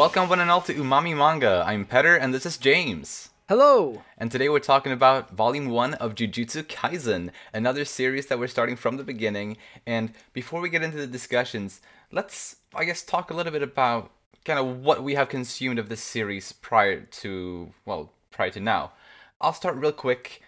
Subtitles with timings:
[0.00, 1.62] Welcome one and all to Umami Manga.
[1.66, 3.28] I'm Petter and this is James.
[3.50, 4.02] Hello.
[4.16, 8.76] And today we're talking about Volume 1 of Jujutsu Kaisen, another series that we're starting
[8.76, 9.58] from the beginning.
[9.86, 14.10] And before we get into the discussions, let's, I guess, talk a little bit about
[14.46, 18.92] kind of what we have consumed of this series prior to, well, prior to now.
[19.38, 20.40] I'll start real quick.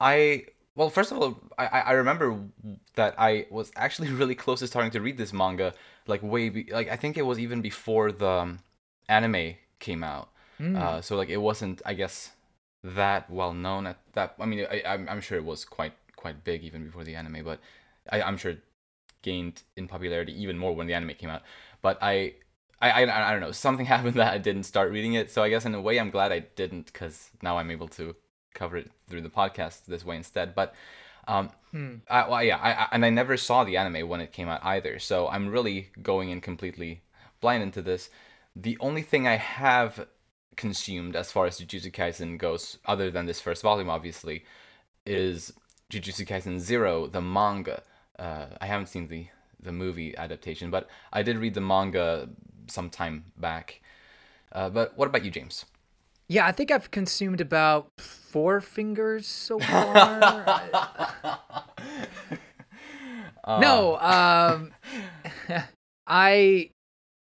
[0.00, 2.38] I well, first of all, I, I remember
[2.96, 5.74] that I was actually really close to starting to read this manga,
[6.08, 8.58] like way, be, like I think it was even before the um,
[9.08, 10.30] anime came out.
[10.60, 10.76] Mm.
[10.76, 12.30] Uh, so like it wasn't, I guess,
[12.82, 14.34] that well known at that.
[14.38, 17.44] I mean, I, I'm I'm sure it was quite quite big even before the anime,
[17.44, 17.60] but
[18.10, 18.60] I, I'm sure it
[19.22, 21.42] gained in popularity even more when the anime came out.
[21.82, 22.34] But I
[22.80, 23.52] I, I, I don't know.
[23.52, 25.30] Something happened that I didn't start reading it.
[25.30, 28.14] So I guess in a way I'm glad I didn't because now I'm able to
[28.54, 30.54] cover it through the podcast this way instead.
[30.54, 30.74] But
[31.28, 31.96] um, hmm.
[32.08, 34.64] I, well, yeah, I, I, and I never saw the anime when it came out
[34.64, 34.98] either.
[34.98, 37.02] So I'm really going in completely
[37.40, 38.10] blind into this.
[38.58, 40.06] The only thing I have
[40.56, 44.44] consumed as far as Jujutsu Kaisen goes, other than this first volume, obviously,
[45.04, 45.52] is
[45.92, 47.82] Jujutsu Kaisen Zero, the manga.
[48.18, 49.26] Uh, I haven't seen the
[49.60, 52.28] the movie adaptation, but I did read the manga
[52.66, 53.80] some time back.
[54.52, 55.64] Uh, but what about you, James?
[56.28, 59.96] Yeah, I think I've consumed about four fingers so far.
[63.44, 63.60] uh.
[63.60, 64.72] No, um,
[66.06, 66.70] I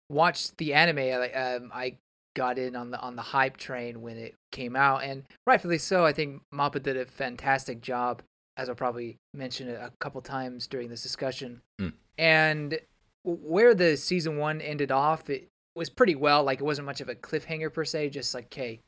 [0.08, 0.98] watched the anime.
[0.98, 1.96] I, Um, I
[2.34, 6.04] got in on the on the hype train when it came out, and rightfully so.
[6.04, 8.22] I think Mappa did a fantastic job,
[8.56, 11.62] as I'll probably mention a couple times during this discussion.
[11.80, 11.92] Mm.
[12.18, 12.78] And
[13.24, 16.44] where the season one ended off, it was pretty well.
[16.44, 18.80] Like it wasn't much of a cliffhanger per se, just like, okay,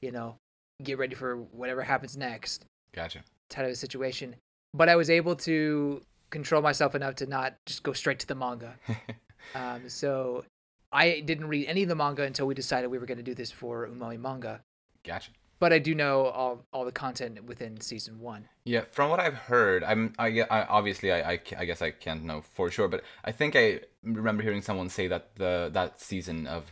[0.00, 0.36] you know,
[0.82, 2.64] get ready for whatever happens next.
[2.92, 3.22] Gotcha.
[3.48, 4.36] Type of a situation.
[4.74, 8.34] But I was able to control myself enough to not just go straight to the
[8.34, 8.74] manga.
[9.54, 10.44] um, so
[10.92, 13.34] I didn't read any of the manga until we decided we were going to do
[13.34, 14.62] this for Umami Manga.
[15.04, 15.30] Gotcha.
[15.58, 18.48] But I do know all, all the content within season one.
[18.64, 22.24] Yeah, from what I've heard, I'm I, I obviously I, I, I guess I can't
[22.24, 26.46] know for sure, but I think I remember hearing someone say that the that season
[26.46, 26.64] of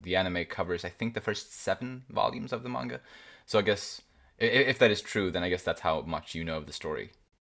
[0.00, 3.00] the anime covers I think the first seven volumes of the manga.
[3.44, 4.00] So I guess
[4.38, 6.72] if, if that is true, then I guess that's how much you know of the
[6.72, 7.10] story.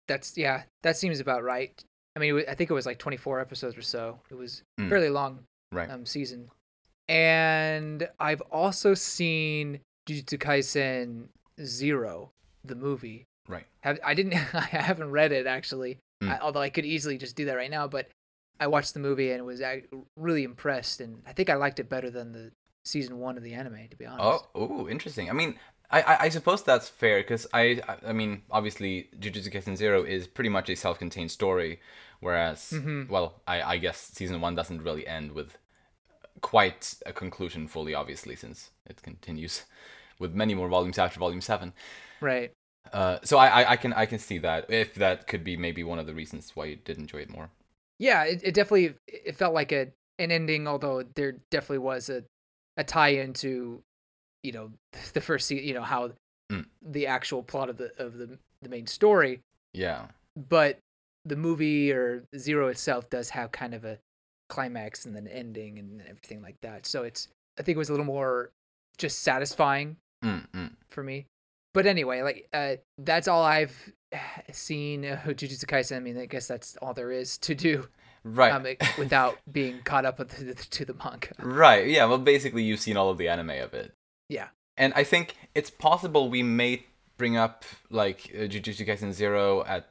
[0.08, 1.84] That's yeah, that seems about right.
[2.16, 4.20] I mean, I think it was like 24 episodes or so.
[4.31, 4.90] It was mm.
[4.90, 5.40] fairly long
[5.72, 5.90] right.
[5.90, 6.50] um, season.
[7.07, 11.28] And I've also seen Jujutsu Kaisen
[11.63, 12.31] Zero,
[12.63, 13.25] the movie.
[13.47, 13.66] Right.
[13.81, 14.34] Have, I didn't.
[14.53, 16.00] I haven't read it actually.
[16.24, 16.31] Mm.
[16.31, 18.09] I, although I could easily just do that right now, but
[18.59, 19.62] I watched the movie and was
[20.18, 22.52] really impressed, and I think I liked it better than the
[22.84, 24.46] season one of the anime, to be honest.
[24.53, 25.29] Oh, ooh, interesting.
[25.29, 25.56] I mean,
[25.91, 30.03] I, I, I suppose that's fair because I, I, I mean, obviously, Jujutsu Kaisen Zero
[30.03, 31.79] is pretty much a self-contained story,
[32.19, 33.11] whereas, mm-hmm.
[33.11, 35.57] well, I, I guess season one doesn't really end with
[36.41, 39.63] quite a conclusion fully, obviously, since it continues
[40.19, 41.73] with many more volumes after volume seven.
[42.22, 42.51] Right.
[42.94, 45.83] Uh, so I, I, I can I can see that if that could be maybe
[45.83, 47.51] one of the reasons why you did enjoy it more
[47.99, 52.23] yeah, it, it definitely it felt like a an ending, although there definitely was a
[52.78, 53.83] a tie into
[54.44, 54.72] you know
[55.13, 56.11] the first you know how
[56.51, 56.66] mm.
[56.81, 59.41] the actual plot of the of the the main story.
[59.73, 60.05] Yeah.
[60.50, 60.79] But
[61.25, 63.99] the movie or Zero itself does have kind of a
[64.47, 66.85] climax and then ending and everything like that.
[66.85, 67.28] So it's
[67.59, 68.51] I think it was a little more
[68.97, 70.72] just satisfying mm, mm.
[70.89, 71.25] for me.
[71.73, 73.94] But anyway, like uh, that's all I've
[74.51, 75.97] seen uh, Jujutsu Kaisen.
[75.97, 77.88] I mean, I guess that's all there is to do.
[78.23, 78.51] Right.
[78.51, 78.66] Um,
[78.97, 81.29] without being caught up with the, to the manga.
[81.39, 81.88] Right.
[81.88, 82.05] Yeah.
[82.05, 83.94] Well, basically, you've seen all of the anime of it.
[84.29, 84.47] Yeah.
[84.78, 86.85] And I think it's possible we may
[87.17, 89.90] bring up like uh, Jujutsu Kaisen Zero at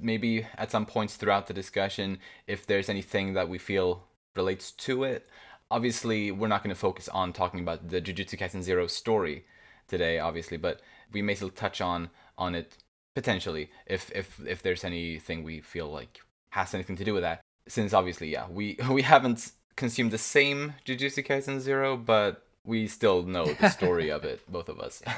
[0.00, 4.04] maybe at some points throughout the discussion if there's anything that we feel
[4.36, 5.28] relates to it.
[5.70, 9.44] Obviously, we're not going to focus on talking about the Jujutsu Kaisen Zero story
[9.88, 10.80] today, obviously, but
[11.12, 12.78] we may still touch on on it
[13.14, 16.20] potentially if if if there's anything we feel like
[16.50, 20.74] has anything to do with that since obviously yeah we we haven't consumed the same
[20.86, 25.02] jujutsu kaisen zero but we still know the story of it both of us.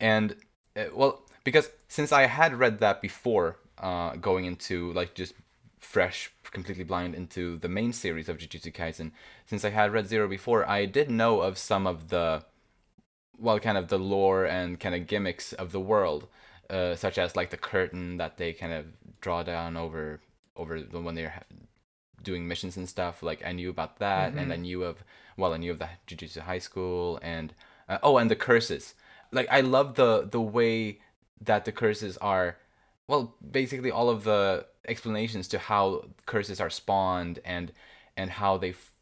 [0.00, 0.34] And
[0.76, 5.34] uh, well because since i had read that before uh, going into like just
[5.78, 9.12] fresh completely blind into the main series of jujutsu kaisen
[9.46, 12.44] since i had read zero before i did know of some of the
[13.38, 16.28] well kind of the lore and kind of gimmicks of the world
[16.68, 18.86] uh, such as like the curtain that they kind of
[19.20, 20.20] draw down over
[20.56, 21.42] over the, when they're
[22.22, 23.22] doing missions and stuff.
[23.22, 24.38] Like I knew about that, mm-hmm.
[24.38, 25.02] and I knew of
[25.36, 27.54] well, I knew of the Jujutsu High School, and
[27.88, 28.94] uh, oh, and the curses.
[29.32, 31.00] Like I love the the way
[31.40, 32.56] that the curses are.
[33.08, 37.72] Well, basically all of the explanations to how curses are spawned and
[38.16, 38.92] and how they f-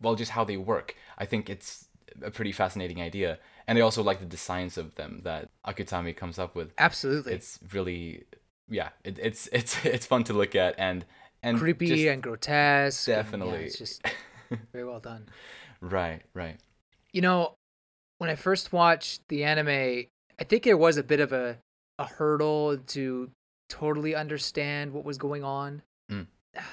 [0.00, 0.96] well, just how they work.
[1.18, 1.86] I think it's
[2.22, 6.38] a pretty fascinating idea, and I also like the designs of them that Akutami comes
[6.38, 6.72] up with.
[6.78, 8.24] Absolutely, it's really
[8.68, 11.04] yeah, it, it's it's it's fun to look at and
[11.42, 13.06] and creepy just, and grotesque.
[13.06, 14.02] Definitely, and, yeah, it's just
[14.72, 15.28] very well done.
[15.80, 16.58] Right, right.
[17.12, 17.54] You know,
[18.18, 20.06] when I first watched the anime,
[20.38, 21.58] I think it was a bit of a
[21.98, 23.30] a hurdle to
[23.68, 25.82] totally understand what was going on.
[26.10, 26.26] Mm.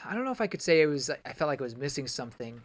[0.06, 1.10] I don't know if I could say it was.
[1.10, 2.62] I felt like I was missing something,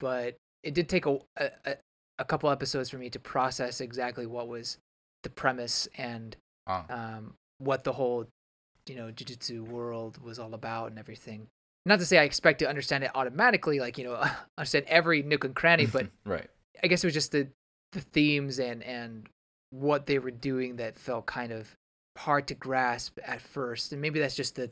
[0.00, 1.76] but it did take a, a
[2.18, 4.78] a couple episodes for me to process exactly what was
[5.22, 6.36] the premise and
[6.66, 6.84] oh.
[6.90, 8.26] um, what the whole
[8.88, 11.46] you know jujutsu world was all about and everything.
[11.86, 14.22] Not to say I expect to understand it automatically, like you know,
[14.58, 16.48] understand every nook and cranny, but right.
[16.82, 17.48] I guess it was just the
[17.92, 19.28] the themes and and
[19.70, 21.68] what they were doing that felt kind of
[22.16, 24.70] hard to grasp at first, and maybe that's just the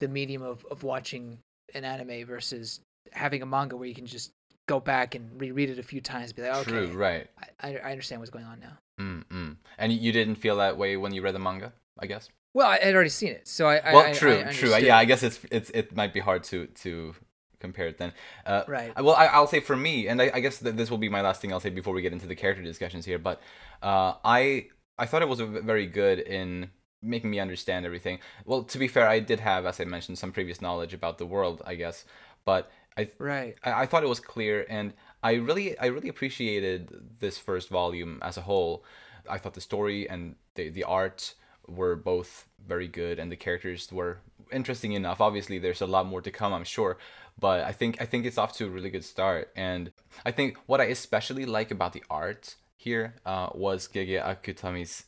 [0.00, 1.38] the medium of of watching
[1.74, 2.80] an anime versus
[3.12, 4.30] having a manga where you can just
[4.68, 7.26] go back and reread it a few times, be like, okay, True, right?
[7.60, 8.78] I, I understand what's going on now.
[9.00, 9.56] Mm-mm.
[9.78, 12.28] And you didn't feel that way when you read the manga, I guess.
[12.54, 13.92] Well, I had already seen it, so I.
[13.92, 14.74] Well, I, true, I true.
[14.76, 17.14] Yeah, I guess it's it's it might be hard to to
[17.60, 18.12] compare it then.
[18.46, 18.92] Uh, right.
[19.02, 21.20] Well, I, will say for me, and I, I guess that this will be my
[21.20, 23.18] last thing I'll say before we get into the character discussions here.
[23.18, 23.40] But
[23.82, 24.68] uh, I
[24.98, 26.70] I thought it was very good in
[27.02, 28.18] making me understand everything.
[28.44, 31.26] Well, to be fair, I did have, as I mentioned, some previous knowledge about the
[31.26, 32.04] world, I guess,
[32.44, 33.56] but I right.
[33.64, 34.92] I, I thought it was clear, and
[35.22, 36.90] I really I really appreciated
[37.20, 38.84] this first volume as a whole.
[39.28, 41.34] I thought the story and the the art
[41.68, 44.18] were both very good, and the characters were
[44.52, 45.20] interesting enough.
[45.20, 46.98] Obviously, there's a lot more to come, I'm sure,
[47.38, 49.50] but I think I think it's off to a really good start.
[49.56, 49.92] And
[50.24, 55.04] I think what I especially like about the art here uh, was Gege Akutami's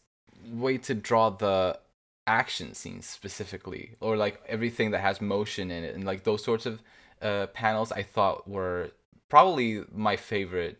[0.51, 1.79] way to draw the
[2.27, 6.67] action scenes specifically, or like everything that has motion in it, and like those sorts
[6.67, 6.83] of
[7.23, 7.93] uh, panels.
[7.93, 8.91] I thought were
[9.29, 10.79] probably my favorite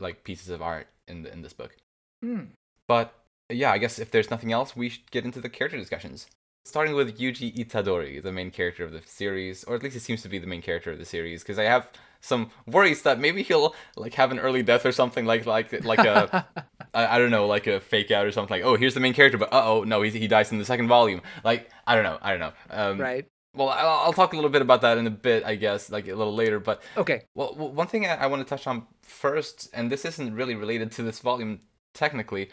[0.00, 1.76] like pieces of art in the, in this book.
[2.24, 2.48] Mm.
[2.86, 3.14] But
[3.50, 6.26] yeah, I guess if there's nothing else, we should get into the character discussions.
[6.64, 10.22] Starting with Yuji Itadori, the main character of the series, or at least he seems
[10.22, 11.88] to be the main character of the series, because I have
[12.20, 16.00] some worries that maybe he'll like have an early death or something like like like
[16.00, 16.46] a
[16.94, 19.14] I, I don't know like a fake out or something like oh here's the main
[19.14, 21.22] character but uh oh no he he dies in the second volume.
[21.44, 23.26] Like I don't know I don't know um, right.
[23.54, 26.08] well I'll, I'll talk a little bit about that in a bit I guess like
[26.08, 27.22] a little later but okay.
[27.34, 30.90] well one thing I, I want to touch on first and this isn't really related
[30.92, 31.60] to this volume
[31.94, 32.50] technically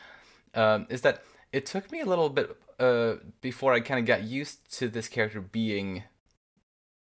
[0.53, 4.23] um, is that it took me a little bit uh, before I kind of got
[4.23, 6.03] used to this character being,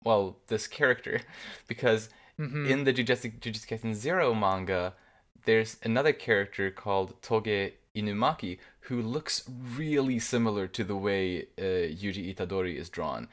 [0.03, 1.21] well, this character,
[1.67, 2.09] because
[2.39, 2.65] mm-hmm.
[2.65, 4.93] in the Jujutsu, Jujutsu Kaisen Zero manga,
[5.45, 12.33] there's another character called Toge Inumaki who looks really similar to the way uh, Yuji
[12.35, 13.27] Itadori is drawn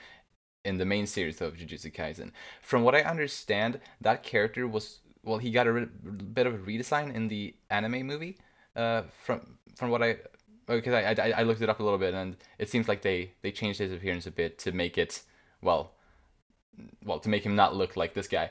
[0.65, 2.33] in the main series of Jujutsu Kaisen.
[2.63, 5.87] From what I understand, that character was well, he got a re-
[6.33, 8.39] bit of a redesign in the anime movie.
[8.77, 10.17] Uh, from from what I
[10.67, 13.33] because I, I I looked it up a little bit and it seems like they
[13.43, 15.23] they changed his appearance a bit to make it
[15.63, 15.93] well
[17.05, 18.51] well to make him not look like this guy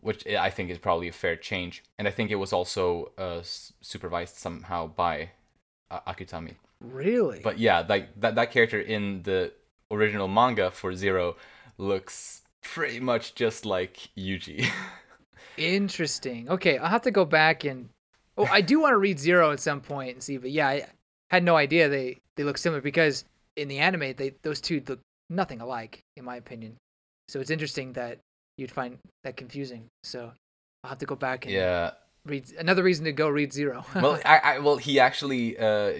[0.00, 1.82] which I think is probably a fair change.
[1.98, 5.30] And I think it was also uh, supervised somehow by
[5.90, 6.54] uh, Akutami.
[6.80, 7.40] Really?
[7.42, 9.52] But yeah like that that character in the
[9.90, 11.36] original manga for Zero
[11.78, 14.66] looks pretty much just like Yuji.
[15.56, 16.48] Interesting.
[16.48, 17.88] Okay I'll have to go back and
[18.38, 20.86] Oh, I do want to read Zero at some point and see, but yeah, I
[21.30, 23.24] had no idea they they look similar because
[23.56, 26.76] in the anime they those two look nothing alike in my opinion.
[27.28, 28.18] So it's interesting that
[28.56, 29.86] you'd find that confusing.
[30.04, 30.32] So
[30.84, 31.90] I'll have to go back and yeah
[32.24, 33.84] read another reason to go read Zero.
[33.94, 35.92] well, I, I well he actually uh,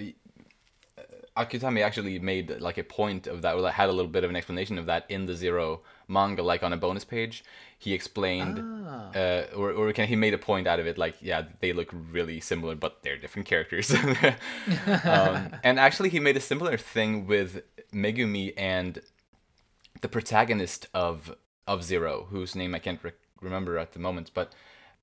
[1.39, 4.35] Akutami actually made like a point of that, or had a little bit of an
[4.35, 7.43] explanation of that in the Zero manga, like on a bonus page.
[7.77, 9.11] He explained, ah.
[9.15, 11.89] uh, or or can, he made a point out of it, like yeah, they look
[11.93, 13.93] really similar, but they're different characters.
[15.05, 19.01] um, and actually, he made a similar thing with Megumi and
[20.01, 21.33] the protagonist of
[21.67, 24.51] of Zero, whose name I can't re- remember at the moment, but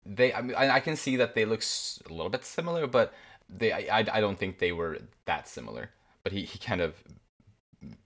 [0.04, 1.62] they I, mean, I can see that they look
[2.08, 3.14] a little bit similar, but
[3.48, 5.90] they I, I don't think they were that similar
[6.26, 6.92] but he, he kind of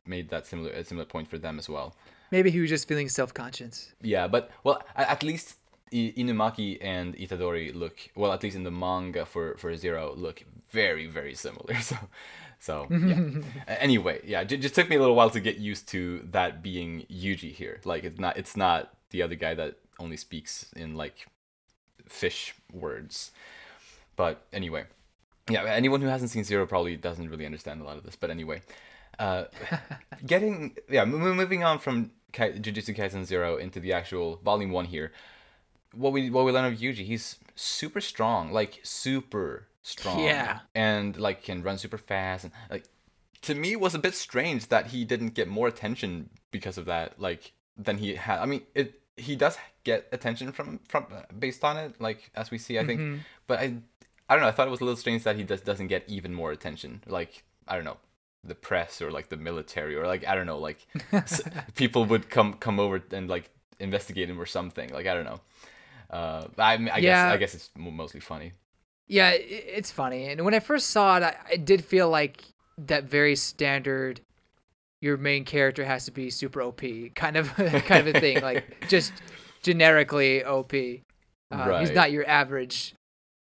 [0.05, 1.97] made that similar a similar point for them as well.
[2.31, 3.95] Maybe he was just feeling self conscious.
[4.03, 5.57] Yeah, but well, at least
[5.91, 8.31] Inumaki and Itadori look well.
[8.31, 11.75] At least in the manga for for Zero, look very very similar.
[11.81, 11.97] So,
[12.59, 13.41] so yeah.
[13.87, 17.07] anyway, yeah, it just took me a little while to get used to that being
[17.11, 17.81] Yuji here.
[17.87, 21.27] Like it's not it's not the other guy that only speaks in like
[22.07, 23.31] fish words.
[24.15, 24.85] But anyway,
[25.51, 28.17] yeah, anyone who hasn't seen Zero probably doesn't really understand a lot of this.
[28.17, 28.63] But anyway,
[29.19, 29.45] uh,
[30.27, 35.13] getting yeah, moving on from Kai, Jujutsu Kaisen Zero into the actual Volume One here.
[35.95, 40.21] what we what we learn of Yuji, he's super strong, like super strong.
[40.25, 40.61] Yeah.
[40.75, 42.85] And like can run super fast and like
[43.43, 46.85] to me it was a bit strange that he didn't get more attention because of
[46.87, 48.39] that like than he had.
[48.41, 51.07] I mean, it he does get attention from from
[51.39, 53.01] based on it like as we see I think.
[53.01, 53.19] Mhm.
[53.47, 53.75] But I
[54.31, 56.05] I don't know, I thought it was a little strange that he just doesn't get
[56.09, 57.03] even more attention.
[57.07, 57.99] Like I don't know,
[58.45, 61.43] the press or like the military or like I don't know, like s-
[61.77, 64.91] people would come come over and like investigate him or something.
[64.91, 65.41] Like I don't know.
[66.11, 67.01] Uh, I, I Yeah.
[67.01, 68.53] guess I guess it's mostly funny.
[69.09, 70.29] Yeah, it's funny.
[70.29, 72.43] And when I first saw it, I, I did feel like
[72.79, 74.21] that very standard
[75.03, 76.83] your main character has to be super OP
[77.15, 79.13] kind of kind of a thing, like just
[79.63, 80.75] generically OP.
[81.51, 82.95] Uh, He's not your average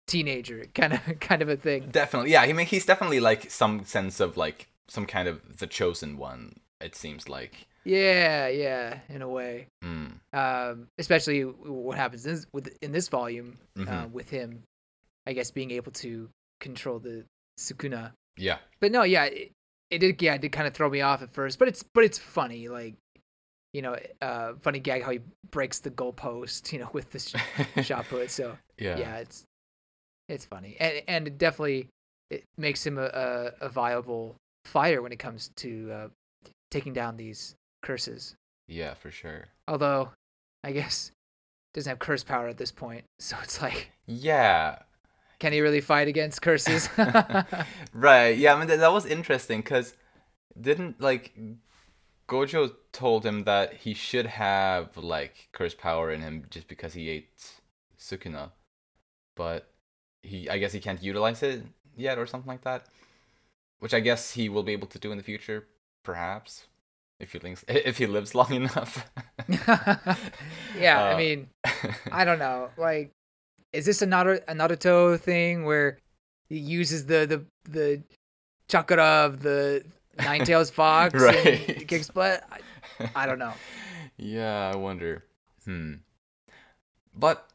[0.09, 1.89] teenager kind of kind of a thing.
[1.91, 2.41] Definitely, yeah.
[2.41, 6.59] I mean, he's definitely like some sense of like some kind of the chosen one.
[6.81, 7.67] It seems like.
[7.85, 9.67] Yeah, yeah, in a way.
[9.83, 10.11] Mm.
[10.33, 14.11] Um, especially what happens in this, with in this volume uh, Mhm.
[14.11, 14.63] with him,
[15.25, 17.23] I guess being able to control the
[17.57, 18.11] Sukuna.
[18.37, 18.57] Yeah.
[18.79, 19.51] But no, yeah, it,
[19.89, 20.21] it did.
[20.21, 22.67] Yeah, it did kind of throw me off at first, but it's but it's funny.
[22.67, 22.95] Like,
[23.73, 25.19] you know, uh, funny gag how he
[25.51, 27.35] breaks the goalpost, you know, with the sh-
[27.85, 28.29] shot put.
[28.29, 28.97] So yeah.
[28.97, 29.17] yeah.
[29.17, 29.45] it's
[30.29, 31.87] it's funny, and and it definitely
[32.29, 36.07] it makes him a, a, viable fighter when it comes to uh,
[36.69, 38.35] taking down these curses.
[38.67, 39.47] Yeah, for sure.
[39.67, 40.09] Although,
[40.63, 41.11] I guess
[41.73, 44.77] doesn't have curse power at this point, so it's like, Yeah.
[45.39, 46.87] can he really fight against curses?
[47.93, 48.37] right.
[48.37, 48.53] Yeah.
[48.53, 49.95] I mean, that, that was interesting because
[50.59, 51.33] didn't like
[52.27, 57.09] Gojo told him that he should have like curse power in him just because he
[57.09, 57.29] ate
[57.97, 58.51] Sukuna,
[59.35, 59.68] but
[60.23, 61.63] he I guess he can't utilize it
[61.95, 62.85] yet or something like that,
[63.79, 65.67] which I guess he will be able to do in the future,
[66.03, 66.67] perhaps.
[67.19, 69.05] If he lives, if he lives long enough.
[70.77, 71.47] yeah, I Uh, mean,
[72.11, 72.69] I don't know.
[72.77, 73.11] Like,
[73.73, 75.97] is this another Naruto, a Naruto thing where
[76.49, 78.03] he uses the the the
[78.67, 79.83] chakra of the
[80.17, 81.69] Nine Tails Fox Right.
[81.77, 82.43] and kicks butt?
[82.51, 82.59] I,
[83.15, 83.53] I don't know.
[84.17, 85.23] Yeah, I wonder.
[85.65, 85.95] Hmm.
[87.15, 87.47] But,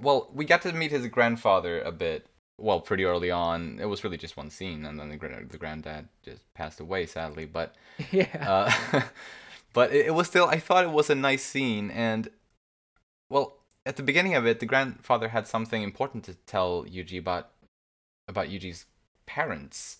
[0.00, 2.26] well, we got to meet his grandfather a bit.
[2.58, 3.78] Well, pretty early on.
[3.80, 5.16] It was really just one scene, and then the
[5.48, 7.46] the granddad just passed away, sadly.
[7.46, 7.74] But,
[8.10, 8.36] Yeah.
[8.92, 9.02] uh,
[9.72, 10.46] but it, it was still.
[10.46, 12.28] I thought it was a nice scene, and,
[13.30, 17.50] well, at the beginning of it, the grandfather had something important to tell Yuji about
[18.28, 18.84] about Yuji's
[19.26, 19.98] parents.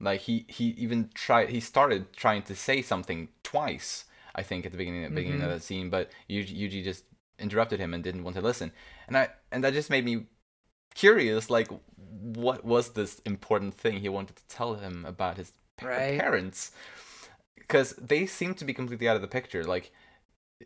[0.00, 1.50] Like he he even tried.
[1.50, 4.04] He started trying to say something twice.
[4.34, 5.54] I think at the beginning beginning of Mhm.
[5.54, 7.04] that scene, but Yuji, Yuji just
[7.38, 8.72] interrupted him and didn't want to listen.
[9.06, 10.26] And I and that just made me
[10.94, 11.50] curious.
[11.50, 16.18] Like, what was this important thing he wanted to tell him about his pa- Right.
[16.18, 16.72] parents?
[17.56, 19.64] Because they seemed to be completely out of the picture.
[19.64, 19.90] Like,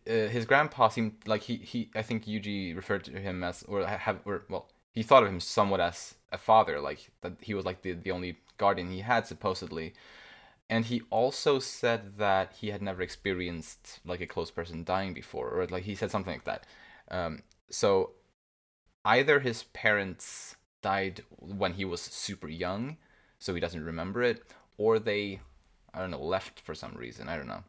[0.06, 3.86] uh, his grandpa seemed like he, he I think Yuji referred to him as or
[3.86, 7.64] have or well he thought of him somewhat as a father like that he was
[7.64, 9.94] like the, the only guardian he had supposedly
[10.70, 15.48] and he also said that he had never experienced like a close person dying before
[15.50, 16.64] or like he said something like that
[17.10, 18.10] um, so
[19.04, 22.96] either his parents died when he was super young
[23.38, 24.42] so he doesn't remember it
[24.76, 25.40] or they
[25.94, 27.64] i don't know left for some reason i don't know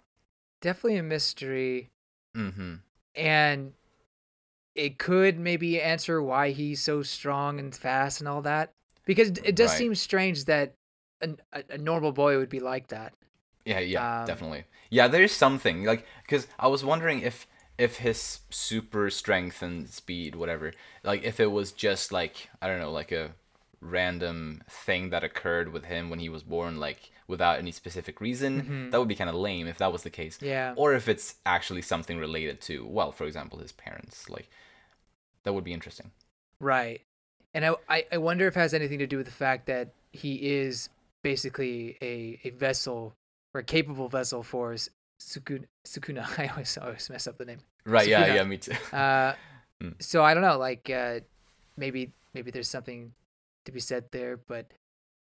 [0.62, 1.90] Definitely a mystery.
[2.36, 2.76] mm-hmm
[3.16, 3.74] and
[4.76, 8.72] it could maybe answer why he's so strong and fast and all that
[9.06, 9.78] because it does Right.
[9.78, 10.74] seem strange that
[11.22, 13.14] a, a, normal boy would be like that
[13.66, 14.64] Yeah, yeah, Um, definitely.
[14.90, 17.46] Yeah, there's something like because I was wondering if
[17.78, 20.74] if his super strength and speed, whatever,
[21.04, 23.32] like if it was just like I don't know, like a
[23.82, 28.62] random thing that occurred with him when he was born, like without any specific reason.
[28.64, 28.92] Mhm.
[28.92, 30.40] That would be kind of lame if that was the case.
[30.42, 34.30] yeah Or if it's actually something related to, well, for example, his parents.
[34.30, 34.50] Like
[35.44, 36.12] that would be interesting.
[36.60, 37.02] right
[37.54, 39.90] and I, I i wonder if it has anything to do with the fact that
[40.12, 40.90] he is
[41.24, 43.14] basically a a vessel
[43.54, 44.76] or a capable vessel for
[45.20, 48.08] sukuna sukuna i always always mess up the name Right?
[48.08, 48.36] Yeah, Sukuna.
[48.36, 48.74] yeah, me too.
[48.94, 49.34] uh
[49.82, 49.96] Mm.
[50.04, 51.22] so i don't know like uh
[51.78, 53.14] maybe maybe there's something
[53.66, 54.66] to be said there but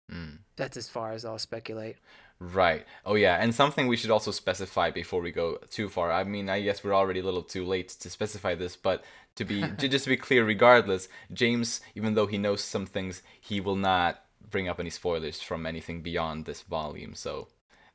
[0.10, 0.38] Mm.
[0.56, 1.98] that's as far as i'll speculate
[2.40, 2.86] Right.
[3.06, 6.12] Oh yeah, and something we should also specify before we go too far.
[6.12, 9.06] I mean, I guess we're already a little too late to specify this, but
[9.38, 13.62] to be just to be clear, regardless, James, even though he knows some things, he
[13.62, 17.14] will not bring up any spoilers from anything beyond this volume.
[17.16, 17.48] So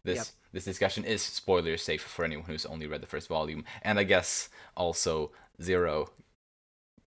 [0.04, 0.26] this Yep.
[0.52, 4.04] this discussion is spoiler safe for anyone who's only read the first volume, and I
[4.04, 6.10] guess also zero.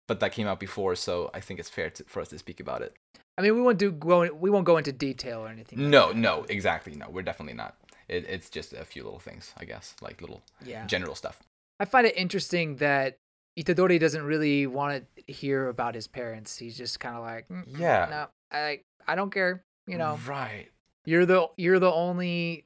[0.08, 2.60] But that came out before, so I think it's fair to, for us to speak
[2.60, 2.96] about it.
[3.38, 4.32] I mean, we won't do go.
[4.34, 5.90] We won't go into detail or anything.
[5.90, 6.18] No, that.
[6.18, 6.96] no, exactly.
[6.96, 7.78] No, we're definitely not.
[8.10, 10.86] It, it's just a few little things, I guess, like little Yeah.
[10.86, 11.40] general stuff.
[11.80, 13.18] I find it interesting that
[13.58, 16.58] Itadori doesn't really want to hear about his parents.
[16.58, 18.82] He's just kind of like, mm, yeah, no, I
[19.12, 19.64] I don't care.
[19.88, 20.68] You know, right?
[21.06, 22.66] You're the you're the only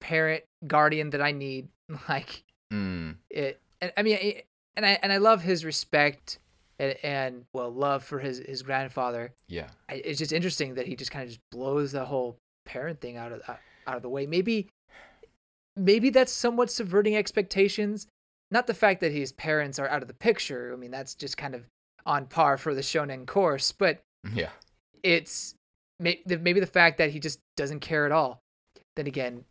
[0.00, 1.68] parent guardian that I need.
[2.08, 3.16] Like mm.
[3.30, 4.46] it, and I mean, it,
[4.76, 6.38] and I and I love his respect
[6.78, 9.32] and, and well love for his his grandfather.
[9.48, 13.16] Yeah, it's just interesting that he just kind of just blows the whole parent thing
[13.16, 13.42] out of
[13.88, 14.24] out of the way.
[14.24, 14.68] Maybe
[15.76, 18.06] maybe that's somewhat subverting expectations.
[18.52, 20.72] Not the fact that his parents are out of the picture.
[20.72, 21.64] I mean, that's just kind of
[22.06, 24.00] on par for the shonen course, but
[24.32, 24.50] yeah,
[25.02, 25.54] it's
[26.00, 28.42] maybe the fact that he just doesn't care at all.
[28.96, 29.44] Then again,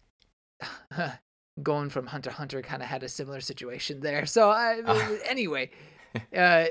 [1.64, 4.26] going from Hunter Hunter kind of had a similar situation there.
[4.26, 5.18] So I uh.
[5.26, 5.70] anyway,
[6.36, 6.66] uh,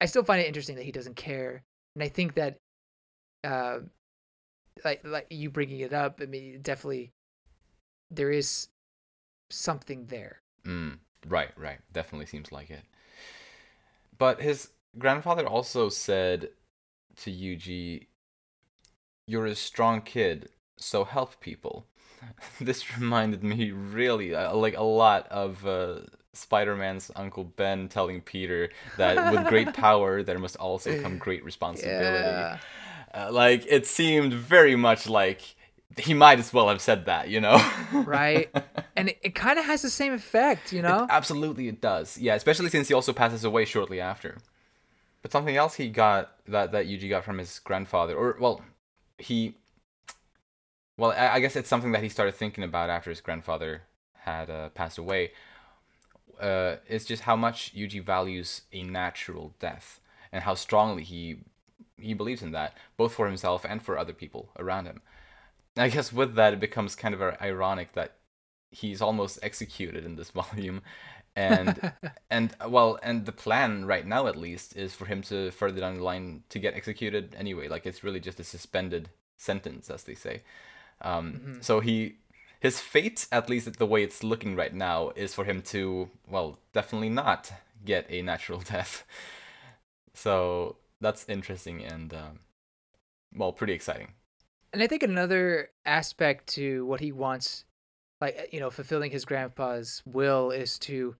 [0.00, 1.62] I still find it interesting that he doesn't care,
[1.94, 2.58] and I think that,
[3.44, 3.78] uh,
[4.84, 7.12] like like you bringing it up, I mean, definitely
[8.10, 8.68] there is
[9.50, 10.40] something there.
[10.66, 11.78] Mm, right, right.
[11.92, 12.82] Definitely seems like it.
[14.18, 16.50] But his grandfather also said
[17.16, 18.06] to Yuji,
[19.30, 21.86] You're a strong kid, so help people.
[22.60, 26.00] this reminded me really, uh, like, a lot of uh,
[26.32, 31.44] Spider Man's Uncle Ben telling Peter that with great power, there must also come great
[31.44, 32.24] responsibility.
[32.24, 32.58] Yeah.
[33.14, 35.42] Uh, like, it seemed very much like
[35.96, 37.64] he might as well have said that, you know?
[37.92, 38.52] right.
[38.96, 41.04] And it, it kind of has the same effect, you know?
[41.04, 42.18] It, absolutely, it does.
[42.18, 44.38] Yeah, especially since he also passes away shortly after.
[45.22, 48.62] But something else he got that that Yuji got from his grandfather, or well,
[49.20, 49.54] he,
[50.96, 53.82] well, I, I guess it's something that he started thinking about after his grandfather
[54.14, 55.32] had uh, passed away.
[56.38, 60.00] Uh, it's just how much Yuji values a natural death
[60.32, 61.38] and how strongly he
[61.98, 65.02] he believes in that, both for himself and for other people around him.
[65.76, 68.16] I guess with that, it becomes kind of ironic that
[68.70, 70.82] he's almost executed in this volume,
[71.40, 71.92] and
[72.30, 75.96] and well, and the plan right now at least is for him to further down
[75.96, 77.68] the line to get executed anyway.
[77.68, 80.42] Like it's really just a suspended sentence, as they say.
[81.02, 81.60] Um, mm-hmm.
[81.60, 82.16] So he
[82.60, 86.58] his fate, at least the way it's looking right now, is for him to well,
[86.72, 87.52] definitely not
[87.84, 89.04] get a natural death.
[90.14, 92.40] So that's interesting and um,
[93.34, 94.08] well, pretty exciting
[94.72, 97.64] and I think another aspect to what he wants,
[98.20, 101.16] like you know, fulfilling his grandpa's will, is to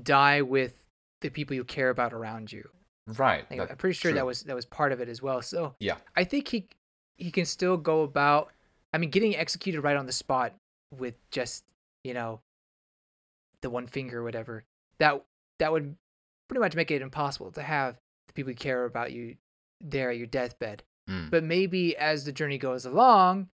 [0.00, 0.86] die with
[1.20, 2.68] the people you care about around you.
[3.06, 3.44] Right.
[3.50, 4.18] Like, I'm pretty sure true.
[4.18, 5.42] that was that was part of it as well.
[5.42, 6.68] So yeah, I think he
[7.16, 8.50] he can still go about.
[8.94, 10.54] I mean, getting executed right on the spot
[10.92, 11.64] with just
[12.04, 12.40] you know
[13.62, 14.64] the one finger or whatever
[14.98, 15.22] that
[15.58, 15.96] that would
[16.48, 17.96] pretty much make it impossible to have
[18.28, 19.36] the people who care about you
[19.80, 20.82] there at your deathbed.
[21.08, 21.30] Mm.
[21.30, 23.48] But maybe as the journey goes along,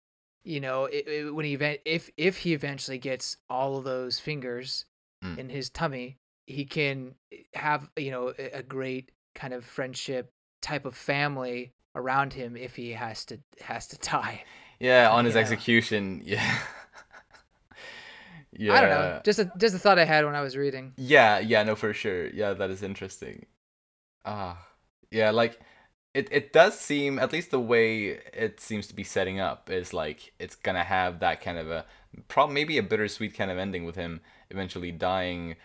[0.43, 4.19] you know, it, it, when he event if if he eventually gets all of those
[4.19, 4.85] fingers
[5.23, 5.37] mm.
[5.37, 7.15] in his tummy, he can
[7.53, 10.31] have you know a, great kind of friendship
[10.61, 14.43] type of family around him if he has to has to die.
[14.79, 16.21] Yeah, on his execution.
[16.25, 16.57] Yeah.
[18.51, 18.73] yeah.
[18.77, 19.21] I don't know.
[19.23, 20.93] Just a just a thought I had when I was reading.
[20.97, 22.27] Yeah, yeah, no, for sure.
[22.27, 23.45] Yeah, that is interesting.
[24.25, 24.65] Ah,
[25.11, 25.59] yeah, like
[26.15, 29.93] it, it does seem at least the way it seems to be setting up is
[29.93, 31.85] like it's gonna have that kind of a
[32.29, 35.55] probably maybe a bittersweet kind of ending with him eventually dying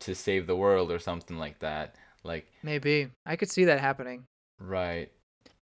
[0.00, 3.08] to save the world or something like that like maybe.
[3.24, 4.24] I could see that happening.
[4.58, 5.10] Right.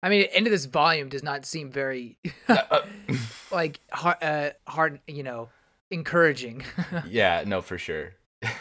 [0.01, 2.81] I mean end of this volume does not seem very uh,
[3.51, 5.49] like hard, uh, hard you know
[5.91, 6.63] encouraging.
[7.07, 8.13] Yeah no for sure.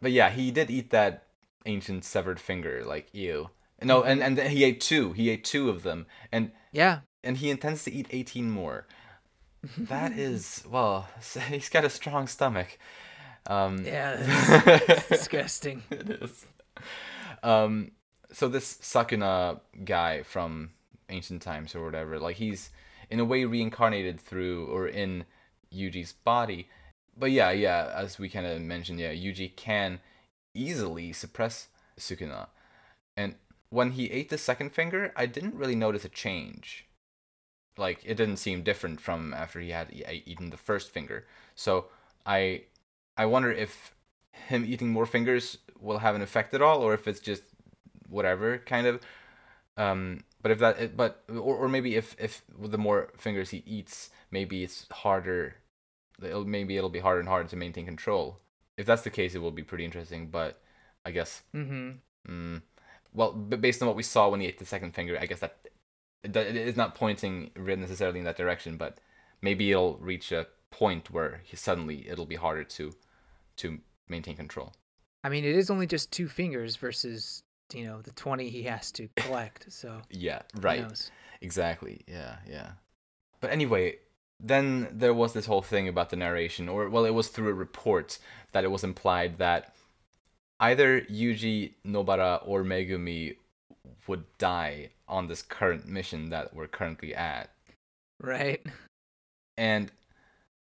[0.00, 1.26] But yeah he did eat that
[1.64, 3.50] ancient severed finger like ew.
[3.82, 5.12] No, and and he ate two.
[5.12, 8.86] He ate two of them, and yeah, and he intends to eat eighteen more.
[9.76, 11.08] that is well,
[11.48, 12.78] he's got a strong stomach.
[13.46, 14.16] Um, yeah,
[15.08, 15.82] disgusting.
[15.90, 16.46] it is.
[17.42, 17.92] Um,
[18.32, 20.70] so this Sukuna guy from
[21.08, 22.70] ancient times or whatever, like he's
[23.10, 25.24] in a way reincarnated through or in
[25.72, 26.68] Yuji's body.
[27.16, 30.00] But yeah, yeah, as we kind of mentioned, yeah, Yuji can
[30.54, 32.46] easily suppress Sukuna.
[33.16, 33.34] And
[33.70, 36.86] when he ate the second finger, I didn't really notice a change.
[37.76, 39.92] Like it didn't seem different from after he had
[40.26, 41.26] eaten the first finger.
[41.54, 41.86] So
[42.24, 42.64] I
[43.16, 43.94] I wonder if
[44.32, 47.42] him eating more fingers will have an effect at all, or if it's just
[48.08, 49.00] whatever kind of.
[49.76, 54.10] Um, but if that, but or, or maybe if if the more fingers he eats,
[54.30, 55.56] maybe it's harder.
[56.22, 58.38] It'll, maybe it'll be harder and harder to maintain control.
[58.76, 60.28] If that's the case, it will be pretty interesting.
[60.28, 60.60] But
[61.04, 61.42] I guess.
[61.54, 61.90] Mm-hmm.
[62.28, 62.62] Mm,
[63.12, 65.58] well, based on what we saw when he ate the second finger, I guess that
[66.22, 68.98] it is not pointing necessarily in that direction, but
[69.42, 72.92] maybe it'll reach a point where he suddenly it'll be harder to
[73.58, 74.72] to maintain control.
[75.22, 78.90] I mean, it is only just two fingers versus you know the twenty he has
[78.92, 79.72] to collect.
[79.72, 82.00] So yeah, right, exactly.
[82.08, 82.72] Yeah, yeah.
[83.40, 83.98] But anyway,
[84.40, 87.54] then there was this whole thing about the narration, or well, it was through a
[87.54, 88.18] report
[88.52, 89.74] that it was implied that
[90.60, 93.36] either Yuji Nobara or Megumi
[94.06, 97.50] would die on this current mission that we're currently at.
[98.20, 98.64] Right.
[99.56, 99.90] And